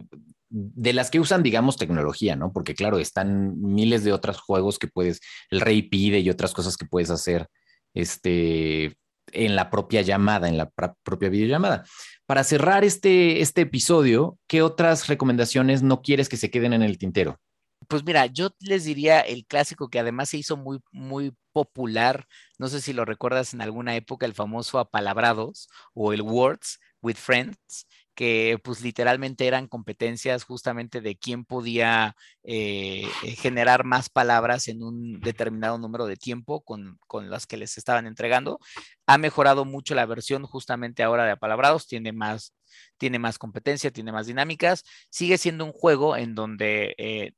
de 0.55 0.93
las 0.93 1.11
que 1.11 1.19
usan, 1.19 1.43
digamos, 1.43 1.77
tecnología, 1.77 2.37
¿no? 2.37 2.53
Porque 2.53 2.75
claro, 2.75 2.99
están 2.99 3.61
miles 3.61 4.05
de 4.05 4.12
otros 4.12 4.40
juegos 4.40 4.79
que 4.79 4.87
puedes, 4.87 5.21
el 5.51 5.61
Rey 5.61 5.83
pide 5.83 6.21
y 6.21 6.31
otras 6.31 6.55
cosas 6.55 6.77
que 6.77 6.87
puedes 6.87 7.11
hacer, 7.11 7.49
este, 7.93 8.97
en 9.35 9.57
la 9.57 9.70
propia 9.70 10.03
llamada, 10.03 10.49
en 10.49 10.57
la 10.57 10.70
propia 10.70 11.29
videollamada. 11.29 11.85
Para 12.27 12.44
cerrar 12.44 12.85
este, 12.85 13.40
este 13.40 13.62
episodio, 13.62 14.38
¿qué 14.47 14.62
otras 14.62 15.09
recomendaciones 15.09 15.83
no 15.83 16.03
quieres 16.03 16.29
que 16.29 16.37
se 16.37 16.51
queden 16.51 16.73
en 16.73 16.83
el 16.83 16.99
tintero? 16.99 17.38
Pues 17.88 18.03
mira, 18.05 18.27
yo 18.27 18.51
les 18.61 18.85
diría 18.85 19.20
el 19.20 19.44
clásico 19.47 19.88
que 19.88 19.99
además 19.99 20.31
se 20.31 20.38
hizo 20.38 20.57
muy, 20.57 20.81
muy 20.90 21.35
popular, 21.53 22.27
no 22.59 22.68
sé 22.68 22.81
si 22.81 22.92
lo 22.92 23.05
recuerdas 23.05 23.53
en 23.53 23.61
alguna 23.61 23.94
época, 23.94 24.27
el 24.27 24.35
famoso 24.35 24.79
Apalabrados 24.79 25.68
o 25.92 26.12
el 26.12 26.23
Words 26.23 26.81
with 27.03 27.16
Friends, 27.16 27.87
que 28.14 28.59
pues 28.62 28.81
literalmente 28.81 29.46
eran 29.46 29.68
competencias 29.68 30.44
justamente 30.44 31.00
de 31.00 31.16
quién 31.16 31.44
podía 31.44 32.16
eh, 32.42 33.09
eh, 33.22 33.37
generar 33.37 33.85
más 33.85 34.09
palabras 34.09 34.68
en 34.68 34.83
un 34.83 35.20
determinado 35.20 35.79
número 35.79 36.07
de 36.07 36.16
tiempo 36.16 36.62
con, 36.62 36.98
con, 37.07 37.31
las 37.31 37.46
que 37.46 37.57
les 37.57 37.77
estaban 37.77 38.07
entregando. 38.07 38.61
Ha 39.07 39.18
mejorado 39.18 39.64
mucho 39.64 39.94
la 39.94 40.07
versión 40.07 40.44
justamente 40.46 41.03
ahora 41.03 41.24
de 41.24 41.33
apalabrados, 41.33 41.87
tiene 41.87 42.12
más, 42.12 42.55
tiene 42.98 43.18
más 43.18 43.38
competencia, 43.38 43.90
tiene 43.90 44.12
más 44.12 44.27
dinámicas, 44.27 44.85
sigue 45.11 45.38
siendo 45.38 45.64
un 45.64 45.72
juego 45.72 46.16
en 46.16 46.35
donde... 46.35 46.94
Eh, 46.98 47.33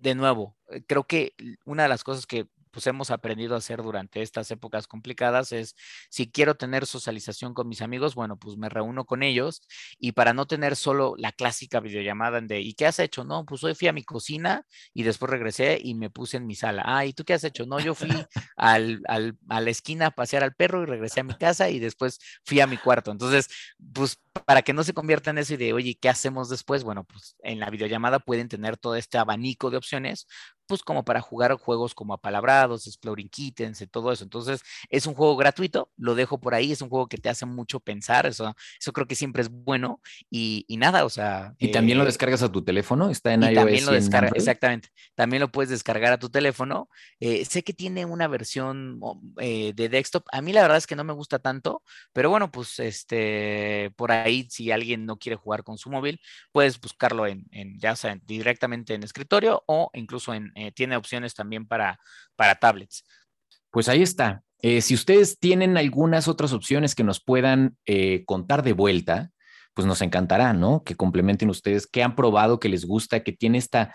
de 0.00 0.14
nuevo, 0.14 0.56
creo 0.86 1.02
que 1.02 1.34
una 1.64 1.82
de 1.82 1.88
las 1.88 2.04
cosas 2.04 2.24
que 2.24 2.46
pues 2.70 2.86
hemos 2.86 3.10
aprendido 3.10 3.54
a 3.54 3.58
hacer 3.58 3.82
durante 3.82 4.22
estas 4.22 4.50
épocas 4.50 4.86
complicadas 4.86 5.52
es, 5.52 5.74
si 6.10 6.30
quiero 6.30 6.54
tener 6.56 6.86
socialización 6.86 7.54
con 7.54 7.68
mis 7.68 7.82
amigos, 7.82 8.14
bueno, 8.14 8.38
pues 8.38 8.56
me 8.56 8.68
reúno 8.68 9.04
con 9.04 9.22
ellos 9.22 9.62
y 9.98 10.12
para 10.12 10.32
no 10.32 10.46
tener 10.46 10.76
solo 10.76 11.14
la 11.18 11.32
clásica 11.32 11.80
videollamada 11.80 12.40
de, 12.40 12.60
¿y 12.60 12.74
qué 12.74 12.86
has 12.86 12.98
hecho? 12.98 13.24
No, 13.24 13.44
pues 13.44 13.64
hoy 13.64 13.74
fui 13.74 13.88
a 13.88 13.92
mi 13.92 14.04
cocina 14.04 14.64
y 14.94 15.02
después 15.02 15.30
regresé 15.30 15.78
y 15.82 15.94
me 15.94 16.10
puse 16.10 16.36
en 16.36 16.46
mi 16.46 16.54
sala. 16.54 16.82
Ah, 16.86 17.04
¿y 17.06 17.12
tú 17.12 17.24
qué 17.24 17.34
has 17.34 17.44
hecho? 17.44 17.66
No, 17.66 17.80
yo 17.80 17.94
fui 17.94 18.10
al, 18.56 19.00
al, 19.08 19.36
a 19.48 19.60
la 19.60 19.70
esquina 19.70 20.06
a 20.06 20.10
pasear 20.10 20.44
al 20.44 20.54
perro 20.54 20.82
y 20.82 20.86
regresé 20.86 21.20
a 21.20 21.24
mi 21.24 21.34
casa 21.34 21.70
y 21.70 21.78
después 21.78 22.18
fui 22.44 22.60
a 22.60 22.66
mi 22.66 22.76
cuarto. 22.76 23.10
Entonces, 23.10 23.48
pues 23.92 24.18
para 24.46 24.62
que 24.62 24.72
no 24.72 24.84
se 24.84 24.94
convierta 24.94 25.30
en 25.30 25.38
eso 25.38 25.54
y 25.54 25.56
de, 25.56 25.72
oye, 25.72 25.98
¿qué 26.00 26.08
hacemos 26.08 26.48
después? 26.48 26.84
Bueno, 26.84 27.04
pues 27.04 27.36
en 27.42 27.60
la 27.60 27.70
videollamada 27.70 28.18
pueden 28.20 28.48
tener 28.48 28.76
todo 28.76 28.94
este 28.96 29.18
abanico 29.18 29.70
de 29.70 29.76
opciones 29.76 30.26
pues 30.68 30.82
como 30.82 31.04
para 31.04 31.20
jugar 31.20 31.54
juegos 31.54 31.94
como 31.94 32.12
apalabrados, 32.14 32.86
Exploring 32.86 33.28
Kittens 33.28 33.80
y 33.80 33.86
todo 33.86 34.12
eso. 34.12 34.22
Entonces, 34.22 34.60
es 34.90 35.06
un 35.06 35.14
juego 35.14 35.36
gratuito, 35.36 35.90
lo 35.96 36.14
dejo 36.14 36.38
por 36.38 36.54
ahí, 36.54 36.70
es 36.70 36.82
un 36.82 36.90
juego 36.90 37.08
que 37.08 37.16
te 37.16 37.30
hace 37.30 37.46
mucho 37.46 37.80
pensar, 37.80 38.26
eso, 38.26 38.54
eso 38.78 38.92
creo 38.92 39.06
que 39.06 39.14
siempre 39.14 39.42
es 39.42 39.48
bueno 39.48 40.00
y, 40.30 40.66
nada, 40.78 41.04
o 41.04 41.10
sea. 41.10 41.54
Y 41.58 41.72
también 41.72 41.98
lo 41.98 42.04
eh, 42.04 42.06
descargas 42.06 42.42
a 42.42 42.52
tu 42.52 42.62
teléfono, 42.62 43.10
está 43.10 43.32
en 43.32 43.42
y 43.42 43.54
También 43.54 43.86
lo 43.86 43.92
descargas, 43.92 44.32
exactamente, 44.34 44.90
también 45.14 45.40
lo 45.40 45.50
puedes 45.50 45.70
descargar 45.70 46.12
a 46.12 46.18
tu 46.18 46.28
teléfono. 46.28 46.88
Eh, 47.18 47.44
sé 47.46 47.64
que 47.64 47.72
tiene 47.72 48.04
una 48.04 48.28
versión 48.28 49.00
eh, 49.38 49.72
de 49.74 49.88
desktop, 49.88 50.26
a 50.30 50.42
mí 50.42 50.52
la 50.52 50.62
verdad 50.62 50.76
es 50.76 50.86
que 50.86 50.96
no 50.96 51.04
me 51.04 51.14
gusta 51.14 51.38
tanto, 51.38 51.82
pero 52.12 52.28
bueno, 52.28 52.50
pues 52.50 52.78
este, 52.78 53.90
por 53.96 54.12
ahí, 54.12 54.46
si 54.50 54.70
alguien 54.70 55.06
no 55.06 55.16
quiere 55.18 55.36
jugar 55.36 55.64
con 55.64 55.78
su 55.78 55.90
móvil, 55.90 56.20
puedes 56.52 56.78
buscarlo 56.78 57.26
en, 57.26 57.46
en 57.52 57.78
ya 57.78 57.96
sea 57.96 58.18
directamente 58.26 58.94
en 58.94 59.02
escritorio 59.02 59.64
o 59.66 59.90
incluso 59.94 60.34
en, 60.34 60.52
eh, 60.58 60.72
tiene 60.72 60.96
opciones 60.96 61.34
también 61.34 61.66
para, 61.66 62.00
para 62.34 62.56
tablets. 62.56 63.04
Pues 63.70 63.88
ahí 63.88 64.02
está. 64.02 64.42
Eh, 64.60 64.80
si 64.80 64.94
ustedes 64.94 65.38
tienen 65.38 65.76
algunas 65.76 66.26
otras 66.26 66.52
opciones 66.52 66.96
que 66.96 67.04
nos 67.04 67.22
puedan 67.22 67.76
eh, 67.86 68.24
contar 68.26 68.64
de 68.64 68.72
vuelta, 68.72 69.30
pues 69.72 69.86
nos 69.86 70.02
encantará, 70.02 70.52
¿no? 70.52 70.82
Que 70.82 70.96
complementen 70.96 71.48
ustedes, 71.48 71.86
que 71.86 72.02
han 72.02 72.16
probado, 72.16 72.58
que 72.58 72.68
les 72.68 72.84
gusta, 72.84 73.22
que 73.22 73.32
tiene 73.32 73.58
esta 73.58 73.94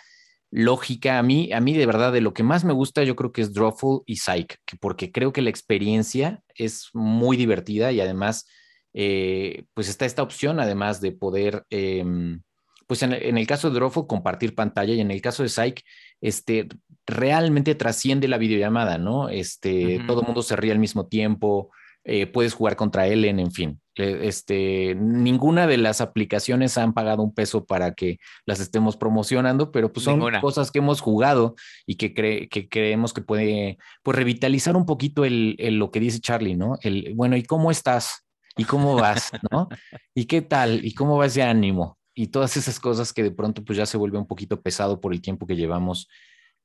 lógica. 0.51 1.19
A 1.19 1.23
mí, 1.23 1.51
a 1.51 1.59
mí 1.59 1.73
de 1.73 1.85
verdad, 1.85 2.13
de 2.13 2.21
lo 2.21 2.33
que 2.33 2.43
más 2.43 2.63
me 2.63 2.71
gusta, 2.71 3.03
yo 3.03 3.17
creo 3.17 3.33
que 3.33 3.41
es 3.41 3.53
Drawful 3.53 4.03
y 4.05 4.15
Psych, 4.15 4.55
porque 4.79 5.11
creo 5.11 5.33
que 5.33 5.41
la 5.41 5.49
experiencia 5.49 6.41
es 6.55 6.89
muy 6.93 7.35
divertida 7.35 7.91
y 7.91 7.99
además, 7.99 8.47
pues 8.93 9.89
está 9.89 10.05
esta 10.05 10.23
opción, 10.23 10.61
además 10.61 11.01
de 11.01 11.11
poder, 11.11 11.65
em, 11.69 12.41
pues 12.87 13.03
en, 13.03 13.11
el 13.11 13.47
caso 13.47 13.69
de 13.69 13.75
Drawful, 13.75 14.07
compartir 14.07 14.55
pantalla 14.55 14.93
y 14.93 15.01
en 15.01 15.11
el 15.11 15.21
caso 15.21 15.43
de 15.43 15.49
Psych, 15.49 15.83
este, 16.23 16.69
realmente 17.05 17.75
trasciende 17.75 18.29
la 18.29 18.37
videollamada, 18.37 18.97
¿no? 18.97 19.27
Este, 19.27 20.01
todo 20.07 20.21
el 20.21 20.25
mundo 20.25 20.41
se 20.41 20.55
ríe 20.55 20.71
al 20.71 20.79
mismo 20.79 21.05
tiempo, 21.05 21.69
eh, 22.05 22.27
puedes 22.27 22.53
jugar 22.53 22.77
contra 22.77 23.07
Ellen, 23.07 23.39
en 23.39 23.51
fin. 23.51 23.81
Este, 23.95 24.95
ninguna 24.95 25.67
de 25.67 25.77
las 25.77 26.01
aplicaciones 26.01 26.77
han 26.77 26.93
pagado 26.93 27.21
un 27.21 27.33
peso 27.33 27.65
para 27.65 27.93
que 27.93 28.17
las 28.45 28.59
estemos 28.59 28.97
promocionando, 28.97 29.71
pero 29.71 29.91
pues 29.93 30.05
son 30.05 30.19
cosas 30.41 30.71
que 30.71 30.79
hemos 30.79 31.01
jugado 31.01 31.55
y 31.85 31.95
que, 31.95 32.13
que 32.13 32.69
creemos 32.69 33.13
que 33.13 33.21
puede 33.21 33.77
pues, 34.01 34.17
revitalizar 34.17 34.75
un 34.75 34.85
poquito 34.85 35.25
el, 35.25 35.57
lo 35.77 35.91
que 35.91 35.99
dice 35.99 36.21
Charlie, 36.21 36.55
¿no? 36.55 36.77
El, 36.81 37.13
bueno, 37.15 37.35
¿y 37.35 37.43
cómo 37.43 37.69
estás? 37.69 38.25
¿Y 38.57 38.63
cómo 38.63 38.95
vas? 38.95 39.31
¿No? 39.51 39.67
¿Y 40.15 40.25
qué 40.25 40.41
tal? 40.41 40.85
¿Y 40.85 40.93
cómo 40.93 41.17
va 41.17 41.25
ese 41.25 41.43
ánimo? 41.43 41.97
Y 42.15 42.27
todas 42.27 42.57
esas 42.57 42.79
cosas 42.79 43.13
que 43.13 43.23
de 43.23 43.31
pronto 43.31 43.63
pues 43.63 43.77
ya 43.77 43.85
se 43.85 43.97
vuelve 43.97 44.17
un 44.17 44.27
poquito 44.27 44.61
pesado 44.61 45.01
por 45.01 45.13
el 45.13 45.21
tiempo 45.21 45.47
que 45.47 45.55
llevamos 45.55 46.07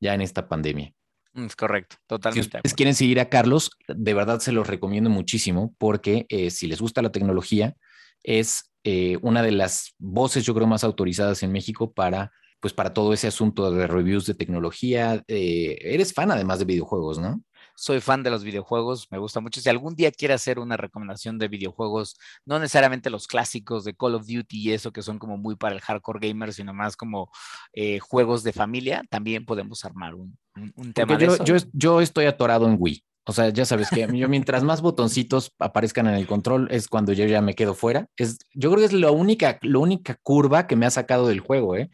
ya 0.00 0.14
en 0.14 0.20
esta 0.20 0.48
pandemia. 0.48 0.92
Mm, 1.32 1.46
es 1.46 1.56
correcto, 1.56 1.96
totalmente. 2.06 2.42
Si 2.42 2.56
ustedes 2.56 2.74
quieren 2.74 2.94
seguir 2.94 3.20
a 3.20 3.28
Carlos, 3.28 3.70
de 3.86 4.14
verdad 4.14 4.40
se 4.40 4.52
los 4.52 4.66
recomiendo 4.66 5.10
muchísimo 5.10 5.74
porque 5.78 6.26
eh, 6.28 6.50
si 6.50 6.66
les 6.66 6.80
gusta 6.80 7.02
la 7.02 7.12
tecnología, 7.12 7.76
es 8.22 8.72
eh, 8.84 9.18
una 9.22 9.42
de 9.42 9.52
las 9.52 9.94
voces, 9.98 10.44
yo 10.44 10.54
creo, 10.54 10.66
más 10.66 10.84
autorizadas 10.84 11.42
en 11.42 11.52
México 11.52 11.92
para, 11.92 12.32
pues, 12.60 12.72
para 12.72 12.92
todo 12.92 13.12
ese 13.12 13.26
asunto 13.26 13.70
de 13.70 13.86
reviews 13.86 14.26
de 14.26 14.34
tecnología. 14.34 15.22
Eh, 15.28 15.78
eres 15.82 16.12
fan 16.12 16.30
además 16.30 16.58
de 16.58 16.64
videojuegos, 16.64 17.18
¿no? 17.18 17.42
Soy 17.78 18.00
fan 18.00 18.24
de 18.24 18.30
los 18.30 18.42
videojuegos, 18.42 19.06
me 19.12 19.18
gusta 19.18 19.38
mucho. 19.38 19.60
Si 19.60 19.68
algún 19.68 19.94
día 19.94 20.10
quiere 20.10 20.34
hacer 20.34 20.58
una 20.58 20.76
recomendación 20.76 21.38
de 21.38 21.46
videojuegos, 21.46 22.16
no 22.44 22.58
necesariamente 22.58 23.08
los 23.08 23.28
clásicos 23.28 23.84
de 23.84 23.94
Call 23.94 24.16
of 24.16 24.26
Duty 24.26 24.58
y 24.58 24.72
eso 24.72 24.92
que 24.92 25.00
son 25.00 25.20
como 25.20 25.36
muy 25.36 25.54
para 25.54 25.76
el 25.76 25.80
hardcore 25.80 26.26
gamer, 26.28 26.52
sino 26.52 26.74
más 26.74 26.96
como 26.96 27.30
eh, 27.72 28.00
juegos 28.00 28.42
de 28.42 28.52
familia, 28.52 29.04
también 29.08 29.46
podemos 29.46 29.84
armar 29.84 30.16
un, 30.16 30.36
tema 30.92 31.16
de 31.16 31.26
yo, 31.26 31.34
eso. 31.34 31.44
Yo, 31.44 31.54
yo 31.72 32.00
estoy 32.00 32.26
atorado 32.26 32.66
en 32.66 32.74
Wii. 32.80 33.04
O 33.26 33.32
sea, 33.32 33.50
ya 33.50 33.64
sabes 33.64 33.90
que 33.90 34.08
yo 34.12 34.28
mientras 34.28 34.64
más 34.64 34.82
botoncitos 34.82 35.54
aparezcan 35.60 36.08
en 36.08 36.14
el 36.14 36.26
control 36.26 36.66
es 36.72 36.88
cuando 36.88 37.12
yo 37.12 37.26
ya 37.26 37.40
me 37.42 37.54
quedo 37.54 37.74
fuera. 37.74 38.08
Es, 38.16 38.38
yo 38.54 38.70
creo 38.70 38.80
que 38.80 38.86
es 38.86 38.92
la 38.92 39.12
única, 39.12 39.60
la 39.62 39.78
única 39.78 40.18
curva 40.20 40.66
que 40.66 40.74
me 40.74 40.86
ha 40.86 40.90
sacado 40.90 41.28
del 41.28 41.38
juego, 41.38 41.76
¿eh? 41.76 41.90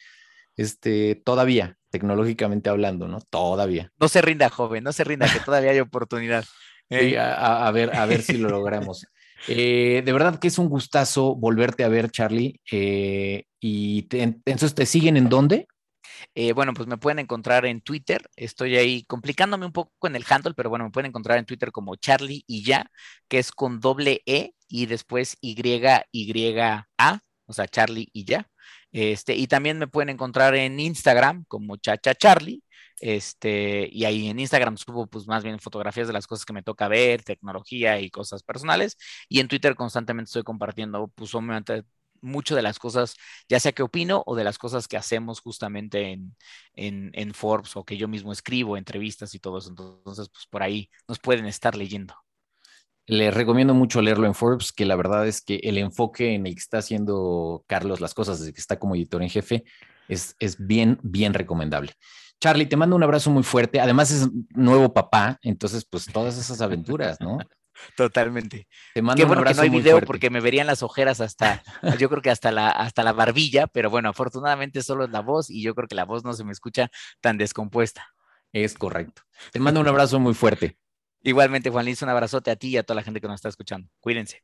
Este, 0.57 1.17
todavía 1.17 1.77
tecnológicamente 1.95 2.71
hablando, 2.71 3.07
¿no? 3.07 3.21
Todavía. 3.21 3.93
No 4.01 4.09
se 4.09 4.21
rinda, 4.21 4.51
joven, 4.51 4.83
no 4.83 4.93
se 4.93 5.05
rinda, 5.05 5.33
que 5.33 5.39
todavía 5.39 5.71
hay 5.71 5.81
oportunidad. 5.81 6.45
Eh, 6.91 7.19
a, 7.19 7.71
ver, 7.71 7.97
a 7.97 8.05
ver 8.05 8.21
si 8.21 8.37
lo 8.37 8.51
logramos. 8.51 9.07
Eh, 9.49 10.03
de 10.05 10.13
verdad 10.13 10.39
que 10.39 10.49
es 10.49 10.59
un 10.59 10.69
gustazo 10.69 11.35
volverte 11.35 11.83
a 11.83 11.89
ver, 11.89 12.11
Charlie. 12.11 12.61
Eh, 12.71 13.45
y 13.59 14.07
entonces, 14.11 14.75
¿te 14.75 14.85
siguen 14.85 15.17
en 15.17 15.31
dónde? 15.31 15.67
bueno, 16.55 16.75
pues 16.75 16.87
me 16.87 16.99
pueden 16.99 17.21
encontrar 17.21 17.65
en 17.65 17.81
Twitter. 17.81 18.29
Estoy 18.37 18.77
ahí 18.77 19.05
complicándome 19.05 19.65
un 19.65 19.73
poco 19.73 20.07
en 20.07 20.15
el 20.15 20.27
handle, 20.29 20.53
pero 20.55 20.69
bueno, 20.69 20.85
me 20.85 20.91
pueden 20.91 21.09
encontrar 21.09 21.39
en 21.39 21.47
Twitter 21.47 21.73
como 21.73 21.97
Charlie 21.97 22.45
y 22.47 22.63
ya, 22.63 22.91
que 23.29 23.39
es 23.39 23.51
con 23.51 23.81
doble 23.81 24.21
E 24.27 24.53
y 24.69 24.85
después 24.85 25.39
Y, 25.41 25.57
Y, 26.13 26.55
A, 26.99 27.21
o 27.47 27.53
sea, 27.55 27.67
Charlie 27.67 28.11
y 28.13 28.27
ya. 28.27 28.47
Este, 28.95 29.35
y 29.35 29.49
también 29.49 29.79
me 29.79 29.89
pueden 29.89 30.11
encontrar 30.11 30.55
en 30.55 30.79
Instagram 30.79 31.45
como 31.49 31.77
Chacha 31.77 32.15
Charlie. 32.15 32.63
Este, 33.01 33.89
y 33.91 34.05
ahí 34.05 34.29
en 34.29 34.39
Instagram 34.39 34.77
subo 34.79 35.09
pues 35.09 35.27
más 35.27 35.43
bien 35.43 35.59
fotografías 35.59 36.07
de 36.07 36.13
las 36.13 36.29
cosas 36.29 36.47
que 36.47 36.53
me 36.53 36.63
toca 36.63 36.87
ver, 36.89 37.25
tecnología 37.25 38.01
y 38.01 38.11
cosas 38.11 38.45
personales. 38.45 38.97
Y 39.29 39.41
en 39.41 39.49
Twitter 39.49 39.75
constantemente 39.75 40.29
estoy 40.29 40.45
compartiendo 40.45 41.09
pues 41.09 41.35
obviamente 41.35 41.85
mucho 42.21 42.57
de 42.57 42.63
las 42.63 42.79
cosas, 42.79 43.17
ya 43.49 43.61
sea 43.61 43.73
que 43.73 43.83
opino 43.83 44.23
o 44.27 44.37
de 44.37 44.45
las 44.45 44.59
cosas 44.59 44.89
que 44.89 44.97
hacemos 44.97 45.41
justamente 45.41 46.13
en, 46.13 46.37
en, 46.75 47.35
Forbes 47.35 47.77
o 47.77 47.85
que 47.85 47.97
yo 47.97 48.09
mismo 48.09 48.33
escribo, 48.33 48.77
entrevistas 48.77 49.35
y 49.35 49.41
todo 49.41 49.59
eso. 49.59 49.71
Entonces, 49.71 50.29
pues 50.31 50.47
por 50.49 50.63
ahí 50.63 50.91
nos 51.09 51.19
pueden 51.19 51.47
estar 51.47 51.77
leyendo. 51.77 52.24
Les 53.07 53.35
recomiendo 53.35 53.75
mucho 53.75 54.01
leerlo 54.01 54.27
en 54.27 54.35
Forbes, 54.35 54.73
que 54.73 54.87
la 54.87 54.97
verdad 54.97 55.27
es 55.27 55.43
que 55.43 55.57
el 55.63 55.79
enfoque 55.79 56.35
en 56.35 56.47
el 56.47 56.55
que 56.55 56.61
está 56.61 56.79
haciendo 56.79 57.65
Carlos 57.67 58.01
las 58.01 58.15
cosas 58.15 58.39
desde 58.39 58.53
que 58.53 58.61
está 58.61 58.79
como 58.79 58.95
editor 58.95 59.23
en 59.23 59.29
jefe 59.29 59.65
es, 60.09 60.37
es 60.39 60.65
bien, 60.67 60.99
bien 61.03 61.35
recomendable. 61.35 61.93
Charlie, 62.41 62.67
te 62.67 62.77
mando 62.77 62.97
un 62.97 63.03
abrazo 63.03 63.31
muy 63.31 63.43
fuerte. 63.43 63.81
Además 63.81 64.11
es 64.11 64.29
nuevo 64.51 64.93
papá, 64.93 65.39
entonces 65.43 65.87
pues 65.89 66.07
todas 66.07 66.39
esas 66.39 66.61
aventuras, 66.61 67.21
¿no? 67.21 67.39
Totalmente. 67.97 68.69
Te 68.95 69.03
mando 69.03 69.21
Qué 69.21 69.25
bueno 69.25 69.43
un 69.43 69.49
abrazo 69.49 69.63
que 69.63 69.69
no 69.69 69.73
hay 69.75 69.81
video 69.81 70.01
porque 70.01 70.31
me 70.31 70.41
verían 70.41 70.67
las 70.67 70.83
ojeras 70.83 71.21
hasta, 71.21 71.63
yo 71.99 72.09
creo 72.09 72.23
que 72.23 72.31
hasta 72.31 72.53
la, 72.53 72.71
hasta 72.71 73.03
la 73.03 73.13
barbilla, 73.13 73.67
pero 73.67 73.91
bueno, 73.91 74.09
afortunadamente 74.09 74.83
solo 74.83 75.05
es 75.05 75.11
la 75.11 75.21
voz 75.21 75.51
y 75.51 75.63
yo 75.63 75.75
creo 75.75 75.89
que 75.89 75.95
la 75.95 76.05
voz 76.05 76.25
no 76.25 76.33
se 76.35 76.45
me 76.45 76.53
escucha 76.53 76.91
tan 77.21 77.39
descompuesta. 77.39 78.07
Es 78.53 78.75
correcto. 78.75 79.23
Te 79.53 79.59
mando 79.59 79.81
un 79.81 79.89
abrazo 79.89 80.21
muy 80.21 80.35
fuerte. 80.35 80.79
Igualmente, 81.25 81.71
Juan 81.71 81.87
Luis, 81.87 82.03
un 82.03 82.11
abrazote 82.11 82.51
a 82.51 82.57
ti 82.57 82.69
y 82.69 82.77
a 82.77 82.83
toda 82.83 82.97
la 82.97 83.03
gente 83.03 83.21
que 83.21 83.27
nos 83.27 83.37
está 83.37 83.49
escuchando. 83.49 83.89
Cuídense. 84.01 84.43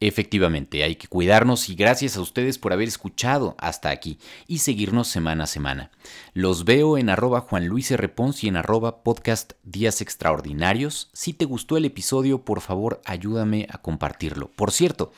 Efectivamente, 0.00 0.82
hay 0.82 0.96
que 0.96 1.08
cuidarnos 1.08 1.70
y 1.70 1.74
gracias 1.74 2.16
a 2.16 2.20
ustedes 2.20 2.58
por 2.58 2.72
haber 2.72 2.88
escuchado 2.88 3.54
hasta 3.58 3.88
aquí 3.88 4.18
y 4.46 4.58
seguirnos 4.58 5.08
semana 5.08 5.44
a 5.44 5.46
semana. 5.46 5.90
Los 6.34 6.64
veo 6.64 6.98
en 6.98 7.08
arroba 7.08 7.40
Juan 7.40 7.66
Luis 7.66 7.90
y 7.90 8.48
en 8.48 8.56
arroba 8.56 9.02
podcast 9.02 9.54
Días 9.62 10.02
Extraordinarios. 10.02 11.08
Si 11.14 11.32
te 11.32 11.46
gustó 11.46 11.78
el 11.78 11.86
episodio, 11.86 12.44
por 12.44 12.60
favor 12.60 13.00
ayúdame 13.06 13.66
a 13.70 13.78
compartirlo. 13.78 14.50
Por 14.52 14.70
cierto, 14.70 15.12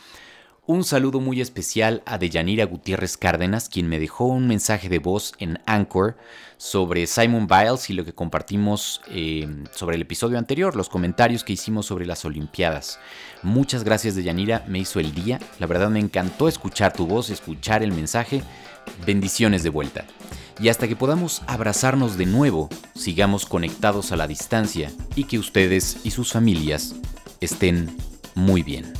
un 0.68 0.84
saludo 0.84 1.18
muy 1.18 1.40
especial 1.40 2.02
a 2.04 2.18
Deyanira 2.18 2.66
Gutiérrez 2.66 3.16
Cárdenas, 3.16 3.70
quien 3.70 3.88
me 3.88 3.98
dejó 3.98 4.26
un 4.26 4.46
mensaje 4.46 4.90
de 4.90 4.98
voz 4.98 5.32
en 5.38 5.58
Anchor 5.64 6.18
sobre 6.58 7.06
Simon 7.06 7.46
Biles 7.46 7.88
y 7.88 7.94
lo 7.94 8.04
que 8.04 8.12
compartimos 8.12 9.00
eh, 9.08 9.48
sobre 9.72 9.96
el 9.96 10.02
episodio 10.02 10.36
anterior, 10.36 10.76
los 10.76 10.90
comentarios 10.90 11.42
que 11.42 11.54
hicimos 11.54 11.86
sobre 11.86 12.04
las 12.04 12.26
Olimpiadas. 12.26 12.98
Muchas 13.42 13.82
gracias 13.82 14.14
Deyanira, 14.14 14.62
me 14.68 14.78
hizo 14.78 15.00
el 15.00 15.14
día. 15.14 15.40
La 15.58 15.66
verdad 15.66 15.88
me 15.88 16.00
encantó 16.00 16.48
escuchar 16.48 16.92
tu 16.92 17.06
voz, 17.06 17.30
escuchar 17.30 17.82
el 17.82 17.92
mensaje. 17.92 18.42
Bendiciones 19.06 19.62
de 19.62 19.70
vuelta. 19.70 20.04
Y 20.60 20.68
hasta 20.68 20.86
que 20.86 20.96
podamos 20.96 21.40
abrazarnos 21.46 22.18
de 22.18 22.26
nuevo, 22.26 22.68
sigamos 22.94 23.46
conectados 23.46 24.12
a 24.12 24.16
la 24.16 24.26
distancia 24.26 24.92
y 25.16 25.24
que 25.24 25.38
ustedes 25.38 26.00
y 26.04 26.10
sus 26.10 26.30
familias 26.30 26.94
estén 27.40 27.96
muy 28.34 28.62
bien. 28.62 28.92